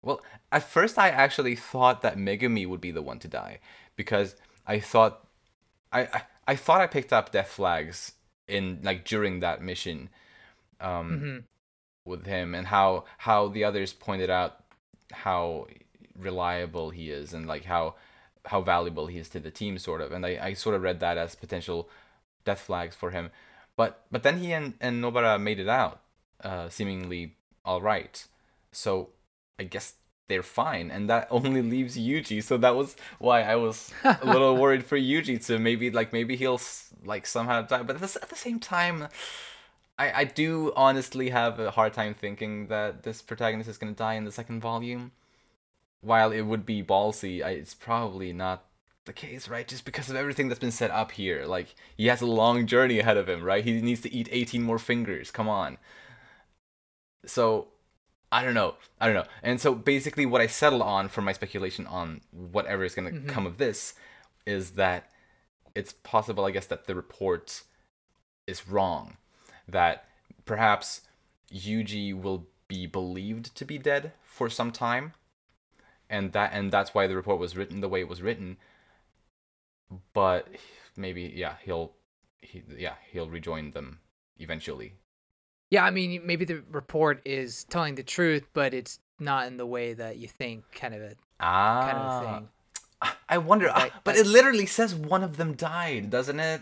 [0.03, 3.59] well, at first I actually thought that Megumi would be the one to die
[3.95, 4.35] because
[4.67, 5.25] I thought
[5.91, 8.13] I I, I thought I picked up death flags
[8.47, 10.09] in like during that mission
[10.81, 11.37] um mm-hmm.
[12.05, 14.63] with him and how how the others pointed out
[15.11, 15.67] how
[16.19, 17.95] reliable he is and like how
[18.45, 20.99] how valuable he is to the team sort of and I, I sort of read
[20.99, 21.89] that as potential
[22.43, 23.31] death flags for him
[23.77, 26.01] but but then he and, and Nobara made it out
[26.43, 28.27] uh, seemingly all right
[28.73, 29.09] so
[29.59, 29.95] I guess
[30.27, 32.41] they're fine, and that only leaves Yuji.
[32.43, 36.35] So that was why I was a little worried for Yuji to maybe like maybe
[36.35, 36.61] he'll
[37.03, 37.83] like somehow die.
[37.83, 39.07] But at the same time,
[39.97, 44.13] I I do honestly have a hard time thinking that this protagonist is gonna die
[44.15, 45.11] in the second volume.
[46.01, 48.65] While it would be ballsy, I, it's probably not
[49.05, 49.67] the case, right?
[49.67, 51.45] Just because of everything that's been set up here.
[51.45, 53.63] Like he has a long journey ahead of him, right?
[53.63, 55.31] He needs to eat 18 more fingers.
[55.31, 55.77] Come on.
[57.25, 57.67] So
[58.33, 58.73] I don't know.
[58.99, 59.29] I don't know.
[59.43, 63.19] And so basically, what I settle on for my speculation on whatever is going to
[63.19, 63.29] mm-hmm.
[63.29, 63.93] come of this
[64.47, 65.11] is that
[65.75, 67.61] it's possible, I guess, that the report
[68.47, 69.17] is wrong.
[69.67, 70.05] That
[70.45, 71.01] perhaps
[71.53, 75.13] Yuji will be believed to be dead for some time,
[76.09, 78.57] and that and that's why the report was written the way it was written.
[80.13, 80.47] But
[80.97, 81.91] maybe, yeah, he'll,
[82.41, 83.99] he, yeah, he'll rejoin them
[84.39, 84.95] eventually
[85.73, 89.65] yeah, I mean, maybe the report is telling the truth, but it's not in the
[89.65, 91.81] way that you think, kind of a ah.
[91.81, 92.49] kind of a thing.
[93.27, 96.61] I wonder, uh, but it literally says one of them died, doesn't it?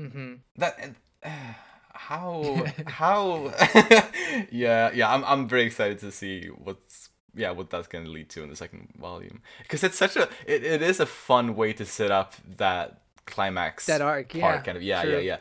[0.00, 0.34] Mm-hmm.
[0.56, 1.30] That uh,
[1.94, 3.52] how how
[4.52, 8.28] yeah yeah I'm I'm very excited to see what's yeah what that's going to lead
[8.30, 11.72] to in the second volume because it's such a it, it is a fun way
[11.72, 15.18] to set up that climax that arc part yeah kind of yeah true.
[15.18, 15.38] yeah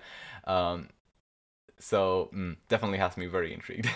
[0.47, 0.87] yeah um
[1.81, 3.89] so mm, definitely has me very intrigued.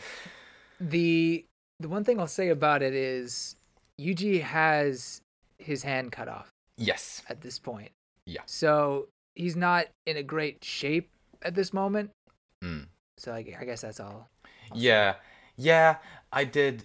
[0.80, 1.44] the
[1.78, 3.56] the one thing I'll say about it is
[4.00, 5.20] Yuji has
[5.58, 6.48] his hand cut off.
[6.76, 7.22] Yes.
[7.28, 7.90] At this point.
[8.26, 8.42] Yeah.
[8.46, 11.10] So he's not in a great shape
[11.42, 12.10] at this moment.
[12.62, 12.86] Mm.
[13.18, 14.28] So I, I, guess that's all.
[14.70, 15.12] I'll yeah.
[15.12, 15.18] Say.
[15.56, 15.96] Yeah,
[16.32, 16.84] I did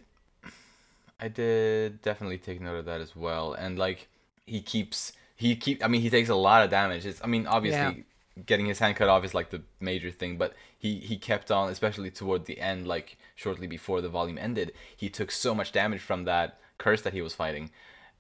[1.20, 3.54] I did definitely take note of that as well.
[3.54, 4.10] And like
[4.46, 7.06] he keeps he keep I mean he takes a lot of damage.
[7.06, 8.04] It's I mean obviously yeah
[8.44, 11.70] getting his hand cut off is like the major thing, but he he kept on,
[11.70, 14.74] especially toward the end, like shortly before the volume ended.
[14.96, 17.72] He took so much damage from that curse that he was fighting,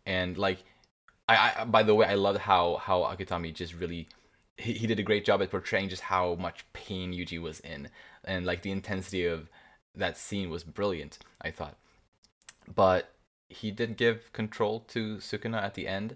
[0.05, 0.63] and like,
[1.27, 4.07] I, I by the way, I loved how how Akutami just really.
[4.57, 7.89] He, he did a great job at portraying just how much pain Yuji was in,
[8.23, 9.49] and like the intensity of
[9.95, 11.19] that scene was brilliant.
[11.41, 11.75] I thought,
[12.73, 13.11] but
[13.49, 16.15] he did give control to Sukuna at the end.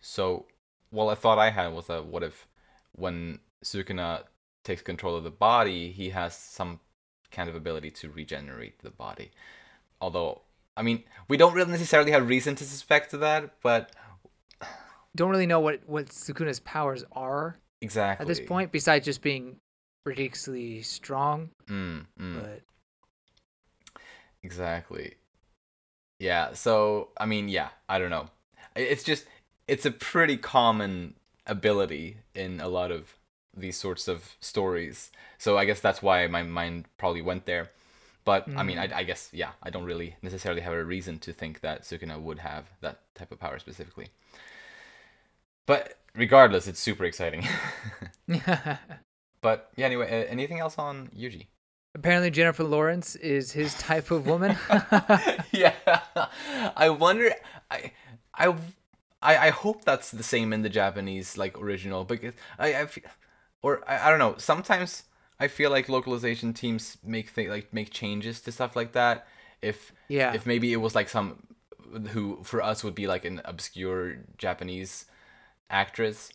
[0.00, 0.46] So,
[0.90, 2.48] well, I thought I had was that what if
[2.98, 4.24] when Sukuna
[4.64, 6.80] takes control of the body, he has some
[7.30, 9.30] kind of ability to regenerate the body.
[10.00, 10.42] Although,
[10.76, 13.92] I mean, we don't really necessarily have reason to suspect that, but
[15.16, 19.56] don't really know what what Sukuna's powers are exactly at this point, besides just being
[20.04, 21.50] ridiculously strong.
[21.66, 22.40] Mm, mm.
[22.40, 22.62] But
[24.42, 25.14] exactly,
[26.18, 26.52] yeah.
[26.52, 28.28] So I mean, yeah, I don't know.
[28.76, 29.24] It's just
[29.66, 31.14] it's a pretty common
[31.48, 33.14] ability in a lot of
[33.56, 35.10] these sorts of stories.
[35.38, 37.70] So I guess that's why my mind probably went there.
[38.24, 38.56] But mm.
[38.58, 38.94] I mean, I, mm.
[38.94, 42.38] I, guess yeah, I don't really necessarily have a reason to think that Sukuna would
[42.40, 44.08] have that type of power specifically.
[45.66, 47.46] But regardless, it's super exciting.
[49.40, 51.46] but yeah, anyway, anything else on Yuji?
[51.94, 54.56] Apparently, Jennifer Lawrence is his type of woman.
[55.52, 55.72] yeah,
[56.76, 57.32] I wonder.
[57.70, 57.92] I
[58.34, 58.54] I
[59.22, 63.04] I, I hope that's the same in the Japanese like original because I, I feel,
[63.62, 65.04] or I, I don't know sometimes
[65.40, 69.26] I feel like localization teams make th- like make changes to stuff like that
[69.62, 71.42] if yeah if maybe it was like some
[72.10, 75.06] who for us would be like an obscure Japanese
[75.70, 76.30] actress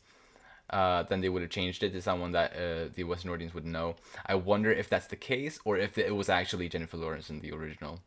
[0.70, 3.66] uh, then they would have changed it to someone that uh, the Western audience would
[3.66, 3.96] know.
[4.26, 7.52] I wonder if that's the case or if it was actually Jennifer Lawrence in the
[7.52, 8.00] original.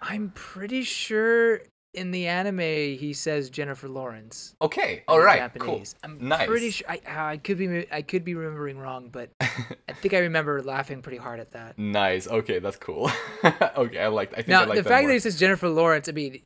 [0.00, 1.62] I'm pretty sure
[1.94, 4.54] in the anime he says Jennifer Lawrence.
[4.62, 5.94] Okay, all right, Japanese.
[6.02, 6.10] cool.
[6.10, 6.46] I'm nice.
[6.46, 10.20] pretty sure I, I could be I could be remembering wrong, but I think I
[10.20, 11.78] remember laughing pretty hard at that.
[11.78, 12.26] Nice.
[12.26, 13.10] Okay, that's cool.
[13.44, 14.32] okay, I like.
[14.32, 15.08] I think now I like the fact more.
[15.08, 16.08] that he says Jennifer Lawrence.
[16.08, 16.42] I mean,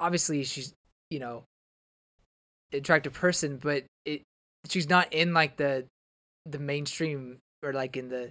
[0.00, 0.72] obviously she's
[1.10, 1.44] you know
[2.72, 4.22] attractive person, but it
[4.68, 5.84] she's not in like the
[6.46, 8.30] the mainstream or like in the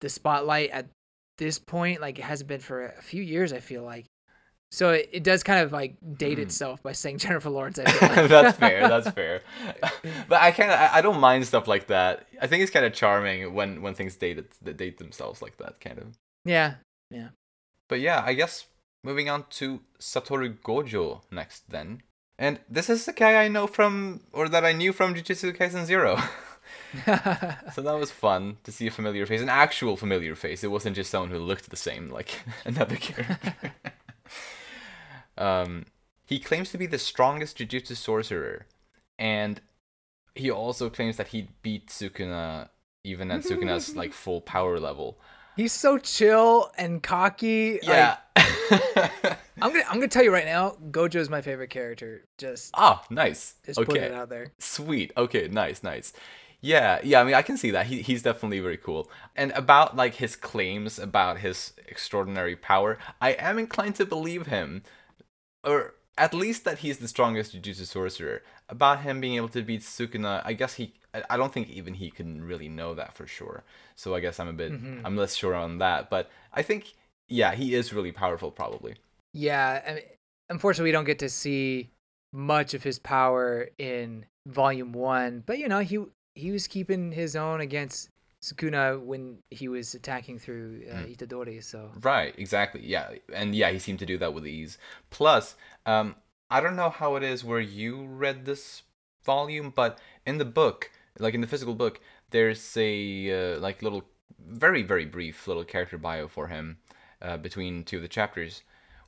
[0.00, 0.86] the spotlight at
[1.38, 2.00] this point.
[2.00, 3.52] Like it hasn't been for a few years.
[3.52, 4.06] I feel like.
[4.74, 6.42] So it, it does kind of like date mm.
[6.42, 7.78] itself by saying Jennifer Lawrence.
[7.84, 8.28] Like.
[8.28, 8.88] that's fair.
[8.88, 9.42] That's fair.
[10.28, 12.26] but I kind of I, I, don't mind stuff like that.
[12.42, 15.80] I think it's kind of charming when when things date it, date themselves like that,
[15.80, 16.18] kind of.
[16.44, 16.74] Yeah.
[17.08, 17.28] Yeah.
[17.88, 18.66] But yeah, I guess
[19.04, 22.02] moving on to Satoru Gojo next then.
[22.36, 25.84] And this is the guy I know from, or that I knew from Jujutsu Kaisen
[25.84, 26.20] Zero.
[27.06, 30.64] so that was fun to see a familiar face, an actual familiar face.
[30.64, 33.54] It wasn't just someone who looked the same like another character.
[35.38, 35.86] Um,
[36.26, 38.66] he claims to be the strongest Jujutsu sorcerer,
[39.18, 39.60] and
[40.34, 42.68] he also claims that he beat Sukuna
[43.04, 45.18] even at Sukuna's like full power level.
[45.56, 47.78] He's so chill and cocky.
[47.82, 48.16] Yeah.
[48.36, 52.24] Like, I'm gonna I'm gonna tell you right now, Gojo is my favorite character.
[52.38, 53.54] Just ah, nice.
[53.64, 53.86] Just okay.
[53.86, 54.52] putting it out there.
[54.58, 55.12] Sweet.
[55.16, 56.12] Okay, nice, nice.
[56.60, 57.20] Yeah, yeah.
[57.20, 57.86] I mean, I can see that.
[57.86, 59.10] He he's definitely very cool.
[59.36, 64.82] And about like his claims about his extraordinary power, I am inclined to believe him,
[65.64, 68.42] or at least that he's the strongest Jujutsu sorcerer.
[68.68, 70.94] About him being able to beat Sukuna, I guess he
[71.30, 73.62] I don't think even he can really know that for sure.
[73.94, 75.06] So I guess I'm a bit mm-hmm.
[75.06, 76.10] I'm less sure on that.
[76.10, 76.94] But I think
[77.28, 78.96] yeah, he is really powerful probably.
[79.32, 80.02] Yeah, I mean,
[80.50, 81.90] unfortunately we don't get to see
[82.32, 87.36] much of his power in volume 1, but you know, he he was keeping his
[87.36, 88.08] own against
[88.44, 91.16] Sukuna when he was attacking through uh, mm.
[91.16, 92.82] Itadori, so Right, exactly.
[92.84, 93.12] Yeah.
[93.32, 94.76] And yeah, he seemed to do that with ease.
[95.10, 95.54] Plus,
[95.86, 96.16] um
[96.50, 98.82] I don't know how it is where you read this
[99.24, 104.04] volume, but in the book like in the physical book, there's a uh, like little,
[104.38, 106.78] very very brief little character bio for him
[107.22, 108.62] uh, between two of the chapters,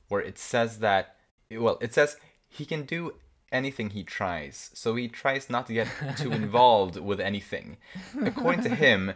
[0.07, 1.15] where it says that
[1.51, 3.13] well, it says he can do
[3.51, 7.77] anything he tries, so he tries not to get too involved with anything.
[8.21, 9.13] According to him,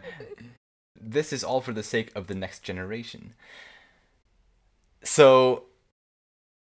[0.98, 3.34] this is all for the sake of the next generation.
[5.02, 5.64] So,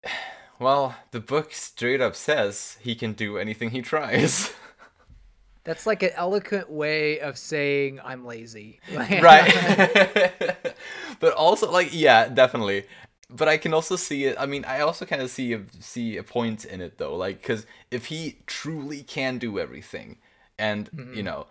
[0.58, 4.52] well, the book straight up says he can do anything he tries.
[5.64, 8.80] That's like an eloquent way of saying I'm lazy.
[8.92, 10.54] right.
[11.20, 12.84] but also like yeah, definitely.
[13.30, 14.36] But I can also see it.
[14.38, 17.16] I mean, I also kind of see a, see a point in it though.
[17.16, 20.18] Like cuz if he truly can do everything
[20.58, 21.14] and, mm-hmm.
[21.14, 21.46] you know,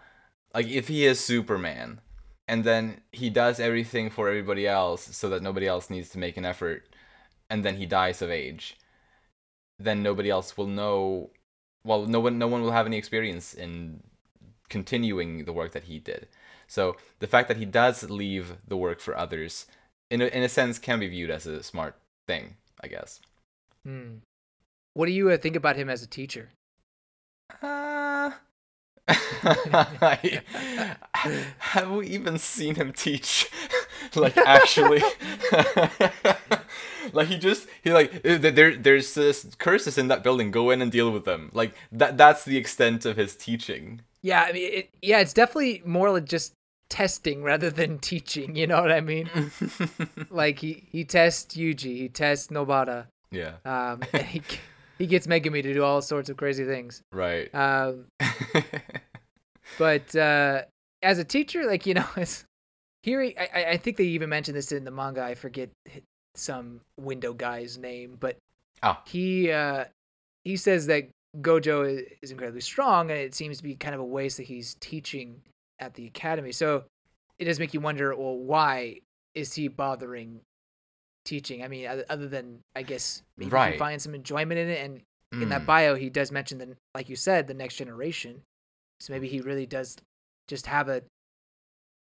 [0.53, 2.01] like if he is Superman
[2.47, 6.37] and then he does everything for everybody else so that nobody else needs to make
[6.37, 6.87] an effort
[7.49, 8.77] and then he dies of age,
[9.79, 11.31] then nobody else will know
[11.85, 14.03] well, no one no one will have any experience in
[14.69, 16.27] continuing the work that he did.
[16.67, 19.65] So the fact that he does leave the work for others,
[20.13, 21.95] in a, in a sense, can be viewed as a smart
[22.27, 23.19] thing, I guess.
[23.83, 24.17] Hmm.
[24.93, 26.49] What do you uh, think about him as a teacher?
[27.63, 28.29] Uh,
[31.57, 33.49] have we even seen him teach?
[34.15, 35.01] like actually,
[37.11, 40.51] like he just he like uh, there there's this curses in that building.
[40.51, 41.49] Go in and deal with them.
[41.53, 44.01] Like that that's the extent of his teaching.
[44.21, 46.53] Yeah, I mean, it, yeah, it's definitely more like just
[46.89, 48.55] testing rather than teaching.
[48.55, 49.29] You know what I mean?
[50.29, 53.07] like he he tests Yuji, he tests Nobara.
[53.31, 53.53] Yeah.
[53.65, 54.41] Um, he
[54.97, 57.01] he gets Megumi to do all sorts of crazy things.
[57.11, 57.53] Right.
[57.53, 58.05] Um.
[59.77, 60.63] but uh,
[61.01, 62.45] as a teacher, like you know, it's
[63.01, 63.21] here.
[63.21, 65.23] I I think they even mentioned this in the manga.
[65.23, 65.69] I forget
[66.35, 68.37] some window guy's name, but
[68.81, 68.97] oh.
[69.05, 69.85] he uh
[70.43, 71.09] he says that
[71.41, 74.75] Gojo is incredibly strong, and it seems to be kind of a waste that he's
[74.79, 75.41] teaching
[75.83, 76.51] at the academy.
[76.51, 76.85] So
[77.37, 79.01] it does make you wonder, well, why
[79.35, 80.41] is he bothering
[81.25, 81.63] teaching?
[81.63, 83.73] I mean, other than I guess maybe right.
[83.73, 85.01] he finds some enjoyment in it, and
[85.33, 85.43] mm.
[85.43, 85.65] in that mm.
[85.67, 88.41] bio he does mention the, like you said, the next generation.
[88.99, 89.97] So maybe he really does
[90.47, 91.03] just have a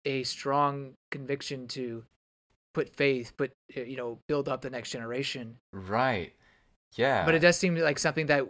[0.04, 2.04] a strong conviction to
[2.72, 5.56] put faith, put uh, you know, build up the next generation.
[5.72, 6.32] Right.
[6.94, 7.24] Yeah.
[7.24, 8.46] But it does seem like something that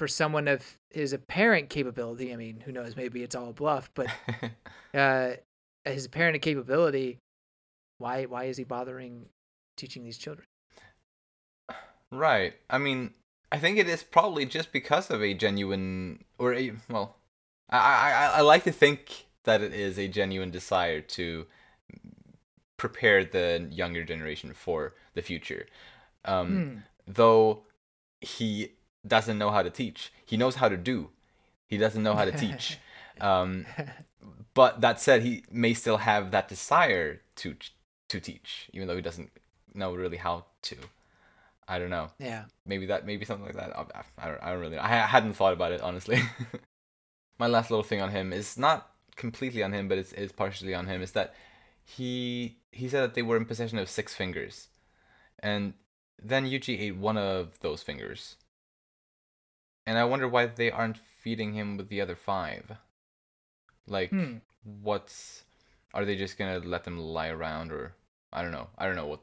[0.00, 4.06] for someone of his apparent capability, I mean, who knows, maybe it's all bluff, but
[4.94, 5.32] uh,
[5.84, 7.18] his apparent capability,
[7.98, 9.26] why why is he bothering
[9.76, 10.46] teaching these children?
[12.10, 12.54] Right.
[12.70, 13.10] I mean,
[13.52, 17.16] I think it is probably just because of a genuine, or a well,
[17.68, 21.44] I I I like to think that it is a genuine desire to
[22.78, 25.66] prepare the younger generation for the future.
[26.24, 26.82] Um, mm.
[27.06, 27.64] Though
[28.22, 28.72] he
[29.06, 30.12] doesn't know how to teach.
[30.24, 31.10] He knows how to do.
[31.66, 32.78] He doesn't know how to teach.
[33.20, 33.66] Um,
[34.54, 37.54] but that said, he may still have that desire to
[38.08, 39.30] to teach, even though he doesn't
[39.74, 40.76] know really how to.
[41.68, 42.10] I don't know.
[42.18, 42.44] Yeah.
[42.64, 43.04] Maybe that.
[43.04, 43.76] Maybe something like that.
[43.76, 44.42] I don't.
[44.42, 44.82] I don't really know.
[44.82, 46.20] I hadn't thought about it honestly.
[47.38, 50.74] My last little thing on him is not completely on him, but it's, it's partially
[50.74, 51.02] on him.
[51.02, 51.34] Is that
[51.84, 54.68] he he said that they were in possession of six fingers,
[55.38, 55.74] and
[56.22, 58.36] then Yuji ate one of those fingers.
[59.90, 62.76] And I wonder why they aren't feeding him with the other five.
[63.88, 64.36] Like, Hmm.
[64.62, 65.42] what's
[65.92, 67.96] are they just gonna let them lie around or
[68.32, 68.68] I don't know.
[68.78, 69.20] I don't know what.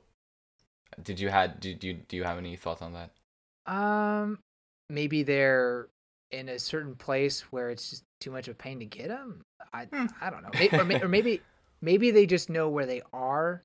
[1.01, 3.12] Did you had do do you, do you have any thoughts on that?
[3.73, 4.39] Um,
[4.89, 5.88] maybe they're
[6.32, 9.41] in a certain place where it's just too much of a pain to get them.
[9.73, 10.08] I Hmm.
[10.19, 10.49] I don't know.
[10.60, 11.41] May- or, may- or maybe
[11.82, 13.63] maybe they just know where they are,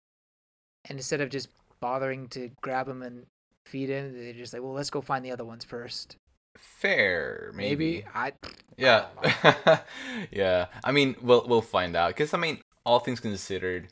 [0.88, 1.48] and instead of just
[1.80, 3.26] bothering to grab them and
[3.66, 6.16] feed them, they're just like, well, let's go find the other ones first.
[6.56, 8.02] Fair, maybe.
[8.02, 8.32] Maybe, I.
[8.76, 9.80] Yeah, I
[10.30, 10.66] yeah.
[10.84, 12.08] I mean, we'll we'll find out.
[12.08, 13.88] Because I mean, all things considered,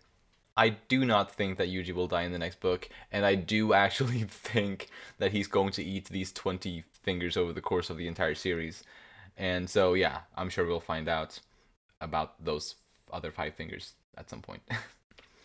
[0.57, 3.73] I do not think that Yuji will die in the next book, and I do
[3.73, 8.07] actually think that he's going to eat these twenty fingers over the course of the
[8.09, 8.83] entire series.
[9.37, 11.41] And so, yeah, I'm sure we'll find out
[12.01, 12.75] about those
[13.13, 14.63] other five fingers at some point.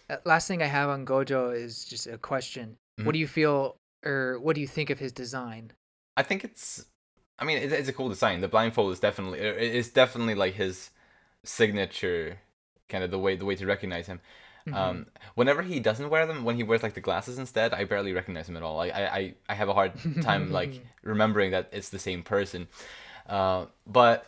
[0.08, 2.78] Uh, Last thing I have on Gojo is just a question.
[3.00, 3.06] Mhm.
[3.06, 5.72] What do you feel, or what do you think of his design?
[6.16, 6.86] I think it's.
[7.38, 8.42] I mean, it's a cool design.
[8.42, 10.92] The blindfold is definitely it's definitely like his
[11.44, 12.40] signature,
[12.90, 14.22] kind of the way the way to recognize him.
[14.68, 14.74] Mhm.
[14.74, 18.14] Um, whenever he doesn't wear them, when he wears like the glasses instead, I barely
[18.14, 18.80] recognize him at all.
[18.82, 22.68] I I, I, I have a hard time like remembering that it's the same person.
[23.28, 24.26] Uh, but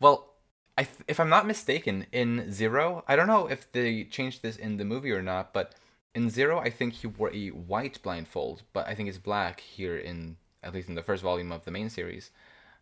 [0.00, 0.32] well,
[0.78, 4.76] I if I'm not mistaken, in Zero, I don't know if they changed this in
[4.76, 5.74] the movie or not, but
[6.14, 9.98] in Zero, I think he wore a white blindfold, but I think it's black here
[9.98, 12.30] in at least in the first volume of the main series.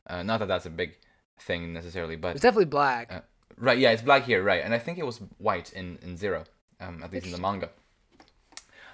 [0.06, 0.96] Uh, not that that's a big
[1.38, 3.12] thing necessarily, but it's definitely black.
[3.12, 3.20] uh,
[3.56, 4.64] Right, yeah, it's black here, right.
[4.64, 6.44] And I think it was white in, in Zero,
[6.80, 7.68] um, at least in the manga.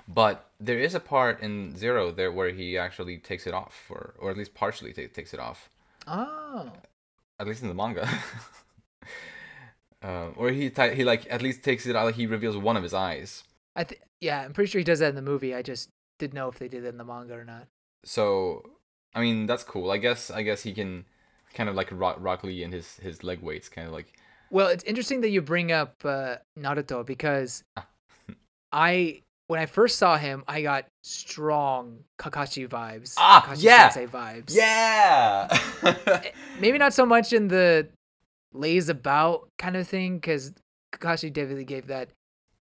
[0.06, 4.14] But there is a part in Zero there where he actually takes it off, or,
[4.18, 5.70] or at least partially ta- takes it off.
[6.06, 6.70] oh,
[7.38, 8.06] At least in the manga.
[10.02, 12.76] um, or he, ti he like, at least takes it out, like he reveals one
[12.76, 13.44] of his eyes.
[13.76, 15.54] I th- yeah, I'm pretty sure he does that in the movie.
[15.54, 17.66] I just didn't know if they did it in the manga or not.
[18.04, 18.68] So,
[19.14, 19.90] I mean, that's cool.
[19.90, 21.04] I guess, I guess he can
[21.54, 24.12] kind of like Rock, Rock Lee and his, his leg weights, kind of like,
[24.50, 27.86] Well, it's interesting that you bring up uh, Naruto because Ah.
[28.72, 33.14] I when I first saw him, I got strong Kakashi vibes.
[33.18, 33.88] Ah, Kakashi yeah!
[33.88, 34.54] Sensei vibes.
[34.54, 35.48] yeah!
[36.60, 37.88] Maybe not so much in the
[38.52, 40.52] lays about kind of thing because
[40.92, 42.10] Kakashi definitely gave that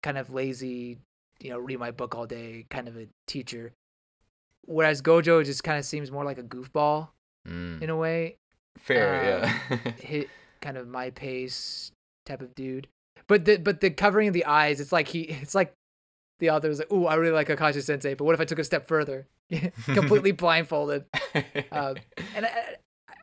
[0.02, 0.96] kind of lazy,
[1.40, 3.72] you know, read my book all day kind of a teacher.
[4.68, 7.08] Whereas Gojo just kind of seems more like a goofball
[7.46, 7.80] Mm.
[7.82, 8.36] in a way.
[8.78, 9.92] Fair, yeah.
[9.98, 10.28] hit
[10.60, 11.90] kind of my pace
[12.26, 12.86] type of dude.
[13.26, 15.72] But the but the covering of the eyes, it's like he it's like
[16.40, 18.58] the author was like, "Ooh, I really like Kakashi Sensei, but what if I took
[18.58, 19.26] a step further,
[19.86, 21.06] completely blindfolded?"
[21.72, 21.96] Um,
[22.36, 22.76] and I,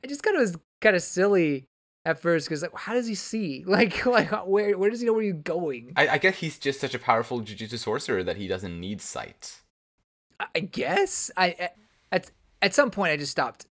[0.04, 1.66] I just kind of was kind of silly
[2.06, 3.64] at first because like, how does he see?
[3.68, 5.94] Like like where where does he know where he's going?
[5.96, 9.02] I, I, I guess he's just such a powerful jujutsu sorcerer that he doesn't need
[9.02, 9.62] sight.
[10.56, 11.70] I guess I
[12.12, 13.66] at at some point I just stopped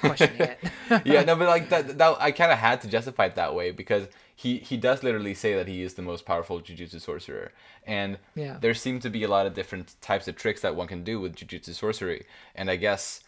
[0.00, 0.58] questioning it.
[1.04, 3.70] yeah, no, but like that, that I kind of had to justify it that way
[3.70, 7.52] because he he does literally say that he is the most powerful jujutsu sorcerer,
[7.86, 8.58] and Yeah.
[8.60, 11.20] there seem to be a lot of different types of tricks that one can do
[11.20, 12.24] with jujutsu sorcery,
[12.54, 13.20] and I guess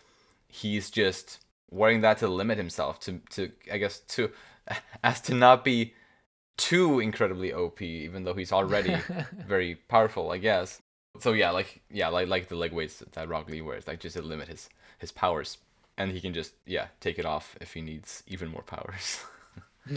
[0.48, 1.38] he's just
[1.70, 4.31] wearing that to limit himself to to I guess to
[5.05, 5.94] as to not be
[6.57, 8.96] too incredibly OP, even though he's already
[9.46, 10.81] very powerful, I guess.
[11.20, 14.16] So yeah, like yeah, like like the leg weights that Rock Lee wears, like just
[14.16, 15.59] to limit his his powers,
[15.98, 19.20] and he can just yeah take it off if he needs even more powers.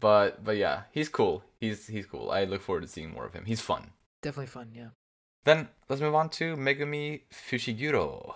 [0.00, 1.42] but but yeah, he's cool.
[1.60, 2.30] He's he's cool.
[2.30, 3.44] I look forward to seeing more of him.
[3.44, 3.90] He's fun.
[4.20, 4.88] Definitely fun, yeah.
[5.44, 8.34] Then let's move on to Megumi Fushiguro.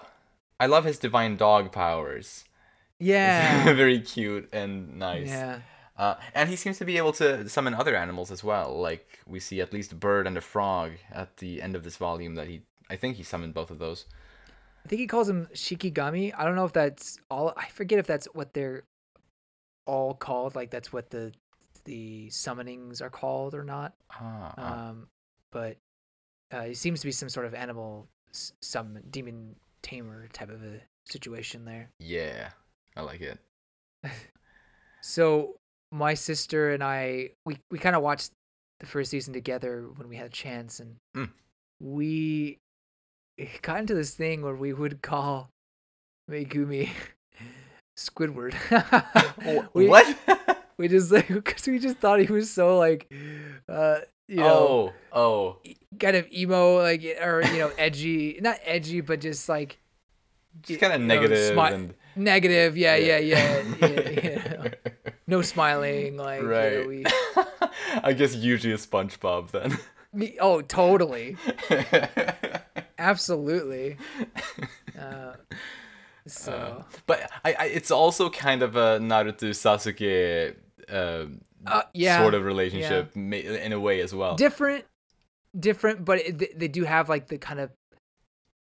[0.58, 2.44] I love his divine dog powers.
[2.98, 3.74] Yeah.
[3.74, 5.28] very cute and nice.
[5.28, 5.58] Yeah.
[5.98, 8.78] Uh, and he seems to be able to summon other animals as well.
[8.78, 11.96] Like we see at least a bird and a frog at the end of this
[11.96, 14.04] volume that he I think he summoned both of those.
[14.84, 16.32] I think he calls them Shikigami.
[16.36, 17.52] I don't know if that's all.
[17.56, 18.84] I forget if that's what they're
[19.86, 20.54] all called.
[20.54, 21.32] Like that's what the
[21.84, 23.94] the summonings are called or not.
[24.12, 24.88] Ah, ah.
[24.90, 25.08] Um,
[25.50, 25.78] but
[26.52, 30.80] uh, it seems to be some sort of animal, some demon tamer type of a
[31.04, 31.90] situation there.
[31.98, 32.50] yeah.
[32.96, 33.38] I like it.
[35.02, 35.60] So
[35.92, 38.30] my sister and I, we we kind of watched
[38.80, 41.30] the first season together when we had a chance, and Mm.
[41.80, 42.58] we
[43.62, 45.50] got into this thing where we would call
[46.30, 46.90] Megumi
[47.96, 48.54] Squidward.
[49.74, 50.06] we, what?
[50.78, 53.10] We just like because we just thought he was so like
[53.68, 55.56] uh you know, oh, oh,
[56.00, 59.78] kind of emo, like or you know, edgy, not edgy, but just like
[60.62, 62.76] just kind of negative smi- and negative.
[62.76, 64.10] Yeah, yeah, yeah, yeah.
[64.10, 64.68] yeah,
[65.28, 66.86] No smiling, like you know, right.
[66.86, 67.04] we-
[68.02, 69.76] I guess usually a SpongeBob then.
[70.40, 71.36] oh, totally,
[72.98, 73.96] absolutely.
[74.98, 75.34] Uh,
[76.26, 80.56] so Uh, but I, I, it's also kind of a Naruto Sasuke
[80.90, 81.26] uh,
[81.70, 84.36] uh, yeah, sort of relationship ma- in a way as well.
[84.36, 84.86] different,
[85.58, 87.70] different, but it, they- do have like the kind of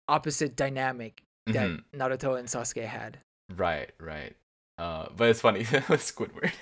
[0.09, 1.83] opposite dynamic that Mhm.
[1.93, 3.19] Naruto and Sasuke had.
[3.57, 4.37] Right, right.
[4.79, 6.53] Uh, but it's funny with Squidward.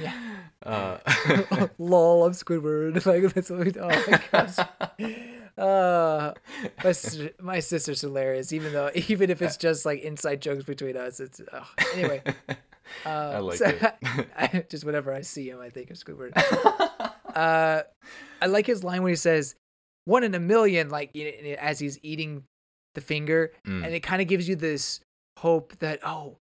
[0.00, 0.18] Yeah.
[0.64, 0.96] Uh,
[1.78, 3.04] Lol, I'm Squidward.
[3.04, 3.72] Like that's what we.
[3.78, 4.58] Oh my gosh.
[5.58, 6.32] Uh,
[6.82, 8.50] my sister, my sister's hilarious.
[8.54, 11.68] Even though, even if it's just like inside jokes between us, it's oh.
[11.92, 12.22] anyway.
[13.04, 14.28] Uh, I like so- it.
[14.38, 16.32] I, just whenever I see him, I think of Squidward.
[17.34, 17.82] uh,
[18.40, 19.54] I like his line when he says
[20.06, 22.44] "one in a million, like you know, as he's eating
[22.94, 23.84] the finger, Mm.
[23.84, 25.00] and it kind of gives you this
[25.38, 26.38] hope that oh,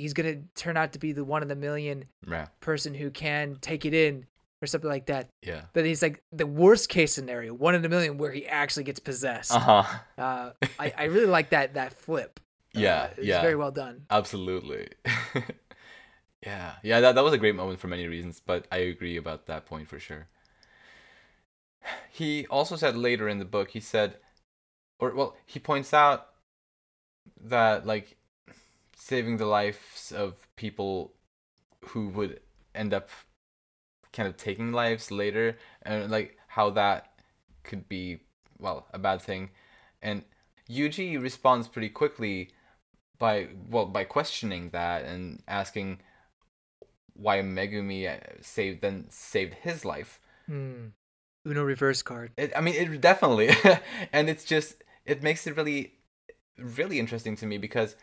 [0.00, 3.56] he's gonna turn out to be the one in a million yeah, person who can
[3.60, 4.26] take it in
[4.62, 5.28] or something like that.
[5.42, 5.62] yeah.
[5.72, 9.00] But he's like the worst case scenario, one in a million, where he actually gets
[9.00, 9.52] possessed.
[9.52, 9.84] Uh huh.
[10.18, 12.40] Uh, I, I really like that that flip.
[12.72, 13.40] Yeah, Uh, it's yeah.
[13.40, 14.06] very well done.
[14.10, 14.88] Absolutely.
[16.42, 17.00] yeah, yeah.
[17.00, 19.88] That that was a great moment for many reasons, but I agree about that point
[19.88, 20.28] for sure.
[22.10, 24.16] He also said later in the book, he said,
[24.98, 26.28] or well, he points out
[27.42, 28.16] that like
[29.00, 31.14] saving the lives of people
[31.86, 32.40] who would
[32.74, 33.08] end up
[34.12, 37.10] kind of taking lives later, and like how that
[37.64, 38.20] could be
[38.58, 39.50] well a bad thing,
[40.02, 40.22] and
[40.68, 42.50] Yuji responds pretty quickly
[43.18, 46.00] by well by questioning that and asking
[47.14, 50.20] why Megumi uh, saved then saved his life.
[50.46, 50.88] Hmm.
[51.46, 52.32] Uno reverse card.
[52.36, 53.50] It, I mean, it definitely,
[54.12, 55.94] and it's just it makes it really,
[56.58, 57.96] really interesting to me because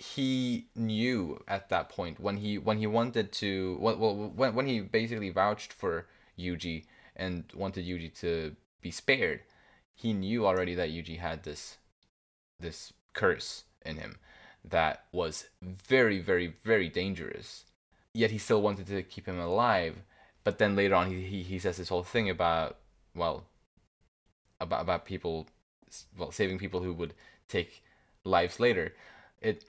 [0.00, 4.80] he knew at that point when he when he wanted to well, when when he
[4.80, 6.06] basically vouched for
[6.38, 6.84] Yuji
[7.16, 9.40] and wanted Yuji to be spared,
[9.94, 11.78] he knew already that Yuji had this
[12.60, 14.16] this curse in him
[14.64, 17.64] that was very very very dangerous.
[18.14, 20.02] Yet he still wanted to keep him alive
[20.48, 22.78] but then later on he, he, he says this whole thing about
[23.14, 23.44] well
[24.60, 25.46] about about people
[26.16, 27.12] well saving people who would
[27.48, 27.82] take
[28.24, 28.94] lives later
[29.42, 29.64] it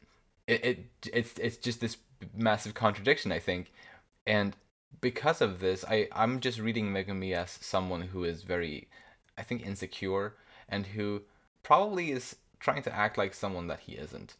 [0.49, 1.97] it, it it's it's just this
[2.35, 3.71] massive contradiction i think
[4.27, 4.55] and
[5.01, 8.87] because of this i i'm just reading megumi as someone who is very
[9.37, 10.33] i think insecure
[10.67, 11.21] and who
[11.63, 14.35] probably is trying to act like someone that he isn't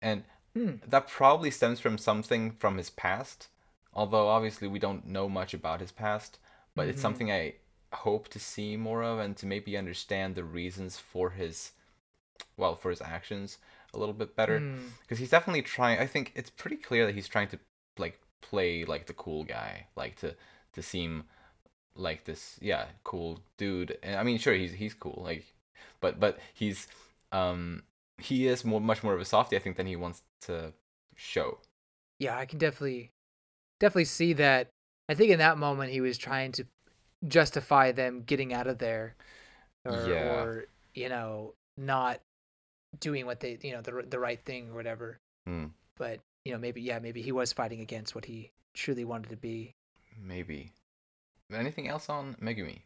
[0.00, 0.24] and
[0.54, 0.76] Hmm.
[0.88, 3.48] that probably stems from something from his past
[3.92, 6.38] although obviously we don't know much about his past
[6.74, 7.02] but it's Mhm.
[7.02, 7.54] something i
[7.92, 11.72] hope to see more of and to maybe understand the reasons for his
[12.56, 13.58] well for his actions
[13.96, 14.78] a little bit better Hmm.
[15.02, 17.58] because he's definitely trying i think it's pretty clear that he's trying to
[17.98, 20.34] like play like the cool guy like to
[20.72, 21.24] to seem
[21.96, 25.44] like this yeah cool dude and i mean sure he's he's cool like
[26.00, 26.86] but but he's
[27.32, 27.82] um
[28.18, 30.72] he is more much more of a softie i think than he wants to
[31.16, 31.58] show
[32.20, 33.10] Yeah, I can definitely
[33.80, 34.68] definitely see that.
[35.08, 36.64] I think in that moment he was trying to
[37.26, 39.14] justify them getting out of there,
[39.84, 40.32] or, Yeah.
[40.32, 42.20] or you know not
[43.00, 45.18] doing what they you know the the right thing or whatever.
[45.46, 45.66] Hmm.
[45.96, 49.36] But you know maybe yeah maybe he was fighting against what he truly wanted to
[49.36, 49.72] be.
[50.22, 50.72] maybe
[51.52, 52.80] anything else on megumi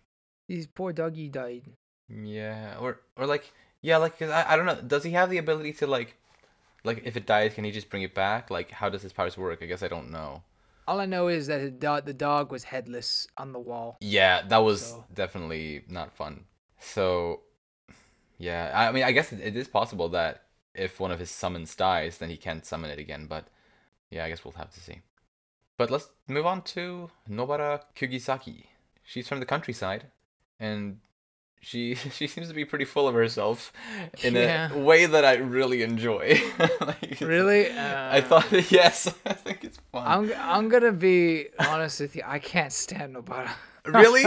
[0.49, 1.63] His poor doggy died.
[2.09, 3.53] yeah or or like
[3.83, 6.17] yeah like 'cause I, I don't know does he have the ability to like
[6.85, 9.37] like if it dies can he just bring it back like how does his powers
[9.39, 10.43] work i guess i don't know
[10.89, 13.95] All I know is that the dog, the dog was headless on the wall.
[14.01, 16.35] Yeah, that was So- definitely not fun.
[16.81, 17.43] So,
[18.41, 21.75] yeah, I mean, I guess it, it is possible that if one of his summons
[21.75, 23.27] dies, then he can't summon it again.
[23.27, 23.49] But
[24.11, 25.03] yeah, I guess we'll have to see.
[25.77, 28.65] But let's move on to Nobara Kugisaki.
[29.05, 30.07] She's from the countryside,
[30.59, 31.01] and
[31.61, 33.73] she she seems to be pretty full of herself
[34.23, 34.73] in Yeah.
[34.73, 36.41] a way that I really enjoy.
[36.81, 37.71] Like, Really?
[37.71, 40.05] I Uh, thought yes, I think it's fun.
[40.07, 42.23] I'm I'm gonna be honest with you.
[42.27, 43.51] I can't stand Nobara.
[43.87, 44.25] really?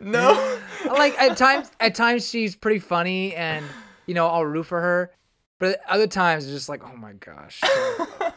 [0.00, 0.58] No.
[0.86, 3.64] like at times, at times she's pretty funny, and
[4.06, 5.12] you know I'll root for her.
[5.60, 7.60] But other times it's just like, oh my gosh,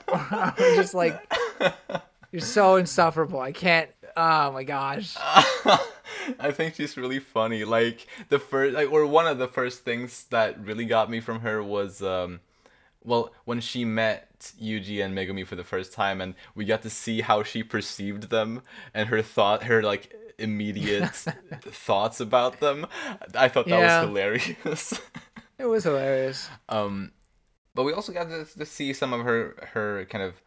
[0.07, 1.19] I'm just like
[2.31, 3.39] you're so insufferable.
[3.39, 3.89] I can't.
[4.17, 5.15] Oh my gosh.
[6.39, 7.63] I think she's really funny.
[7.63, 11.41] Like the first, like, or one of the first things that really got me from
[11.41, 12.39] her was, um,
[13.03, 16.89] well, when she met Yuji and Megumi for the first time, and we got to
[16.89, 18.61] see how she perceived them
[18.93, 21.09] and her thought, her like immediate
[21.61, 22.87] thoughts about them.
[23.35, 24.01] I thought that yeah.
[24.01, 25.01] was hilarious.
[25.59, 26.49] it was hilarious.
[26.69, 27.11] Um,
[27.73, 30.41] but we also got to, to see some of her her kind of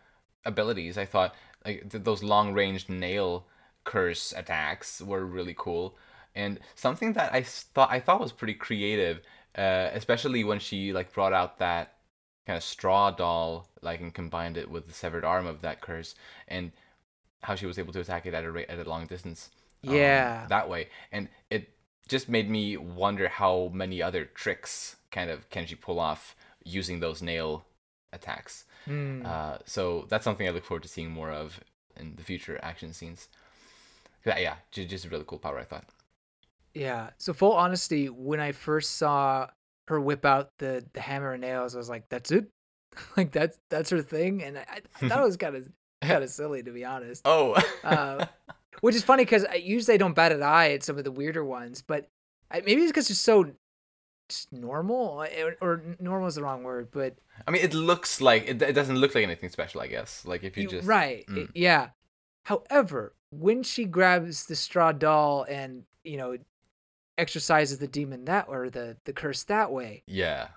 [0.45, 0.99] abilities.
[0.99, 3.47] I thought like those long range nail
[3.85, 5.97] curse attacks were really cool,
[6.35, 9.21] and something that I thought I thought was pretty creative,
[9.57, 11.95] uh, especially when she like brought out that
[12.47, 16.15] kind of straw doll, like and combined it with the severed arm of that curse,
[16.49, 16.73] and
[17.43, 19.51] how she was able to attack it at a rate, at a long distance.
[19.87, 21.71] Um, yeah, that way, and it
[22.09, 27.01] just made me wonder how many other tricks kind of can she pull off using
[27.01, 27.65] those nail
[28.13, 28.65] attacks.
[28.87, 29.25] Mm.
[29.25, 31.61] Uh, so that's something I look forward to seeing more of
[31.97, 33.29] in the future action scenes.
[34.25, 35.85] Yeah, yeah, just, just a really cool power, I thought.
[36.73, 37.11] Yeah.
[37.19, 39.49] So full honesty, when I first saw
[39.89, 42.49] her whip out the the hammer and nails, I was like, "That's it."
[43.17, 45.69] like that's that's her thing, and I, I thought it was kind of
[46.03, 47.23] kind of silly to be honest.
[47.25, 47.55] Oh.
[47.85, 48.27] uh,
[48.81, 51.45] which is funny because usually I don't bat an eye at some of the weirder
[51.45, 52.09] ones, but
[52.53, 53.53] maybe it's because it's so
[54.53, 57.17] normal or, or, normal is the wrong word, but
[57.47, 59.81] I mean, it looks like it, it doesn't look like anything special.
[59.81, 61.49] I guess like if you just right, mm.
[61.55, 61.89] yeah.
[62.45, 66.37] However, when she grabs the straw doll and you know
[67.17, 70.49] exercises the demon that or the the curse that way, yeah,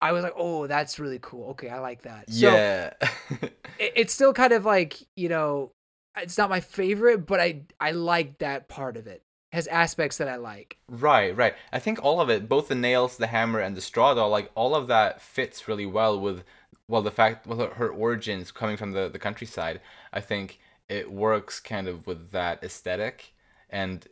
[0.00, 1.50] I was like, oh, that's really cool.
[1.50, 2.30] Okay, I like that.
[2.30, 2.92] So, yeah,
[3.40, 5.72] it, it's still kind of like you know,
[6.16, 9.22] it's not my favorite, but I I like that part of it
[9.52, 10.76] has aspects that I like.
[10.88, 11.54] Right, right.
[11.72, 14.50] I think all of it, both the nails, the hammer, and the straw doll, like
[14.54, 16.44] all of that fits really well with,
[16.86, 19.80] well, the fact, well, her origins coming from the the countryside.
[20.12, 20.58] I think
[20.88, 23.34] it works kind of with that aesthetic,
[23.68, 24.06] and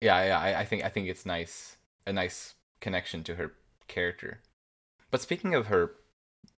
[0.00, 0.38] yeah, yeah.
[0.38, 1.76] I, I think I think it's nice,
[2.06, 3.52] a nice connection to her
[3.88, 4.40] character.
[5.10, 5.92] But speaking of her,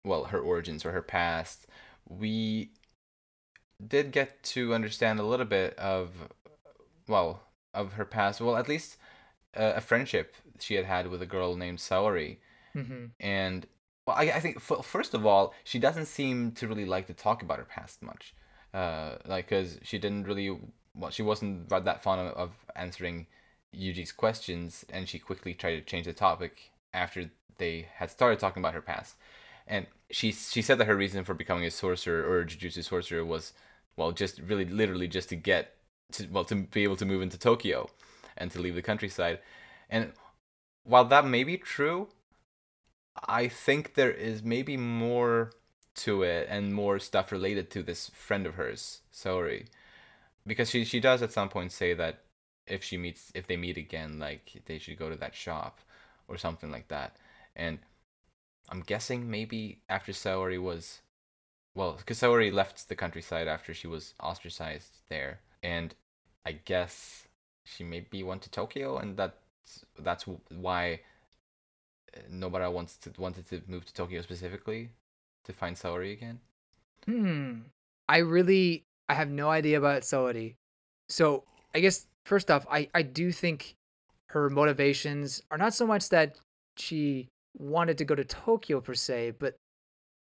[0.03, 1.67] well, her origins or her past,
[2.07, 2.71] we
[3.85, 6.11] did get to understand a little bit of,
[7.07, 8.39] well, of her past.
[8.39, 8.97] Well, at least
[9.55, 12.37] uh, a friendship she had had with a girl named Saori.
[12.73, 13.05] Mm-hmm.
[13.19, 13.65] And
[14.07, 17.13] well, I, I think f- first of all, she doesn't seem to really like to
[17.13, 18.33] talk about her past much.
[18.75, 20.49] Uh, like, cause she didn't really,
[20.95, 23.25] well, she wasn't that fond of, of answering
[23.73, 28.61] Yuji's questions, and she quickly tried to change the topic after they had started talking
[28.61, 29.15] about her past.
[29.67, 33.25] And she she said that her reason for becoming a sorcerer or a jujutsu sorcerer
[33.25, 33.53] was,
[33.95, 35.73] well, just really literally just to get
[36.11, 37.89] to well to be able to move into Tokyo
[38.37, 39.39] and to leave the countryside.
[39.89, 40.11] And
[40.83, 42.09] while that may be true,
[43.27, 45.51] I think there is maybe more
[45.95, 49.65] to it and more stuff related to this friend of hers, Saori.
[50.47, 52.21] Because she she does at some point say that
[52.67, 55.79] if she meets if they meet again, like they should go to that shop
[56.27, 57.15] or something like that.
[57.55, 57.79] And
[58.69, 61.01] I'm guessing maybe after Saori was
[61.75, 65.95] well, because Saori left the countryside after she was ostracized there and
[66.45, 67.27] I guess
[67.63, 71.01] she maybe went to Tokyo, and that's that's why
[72.15, 74.91] uh, Nobara wants to wanted to move to Tokyo specifically
[75.45, 76.39] to find Saori again.
[77.05, 77.59] Hmm.
[78.07, 80.55] I really I have no idea about Saori.
[81.09, 81.43] So
[81.73, 83.75] I guess first off, I I do think
[84.29, 86.37] her motivations are not so much that
[86.77, 89.55] she wanted to go to Tokyo per se, but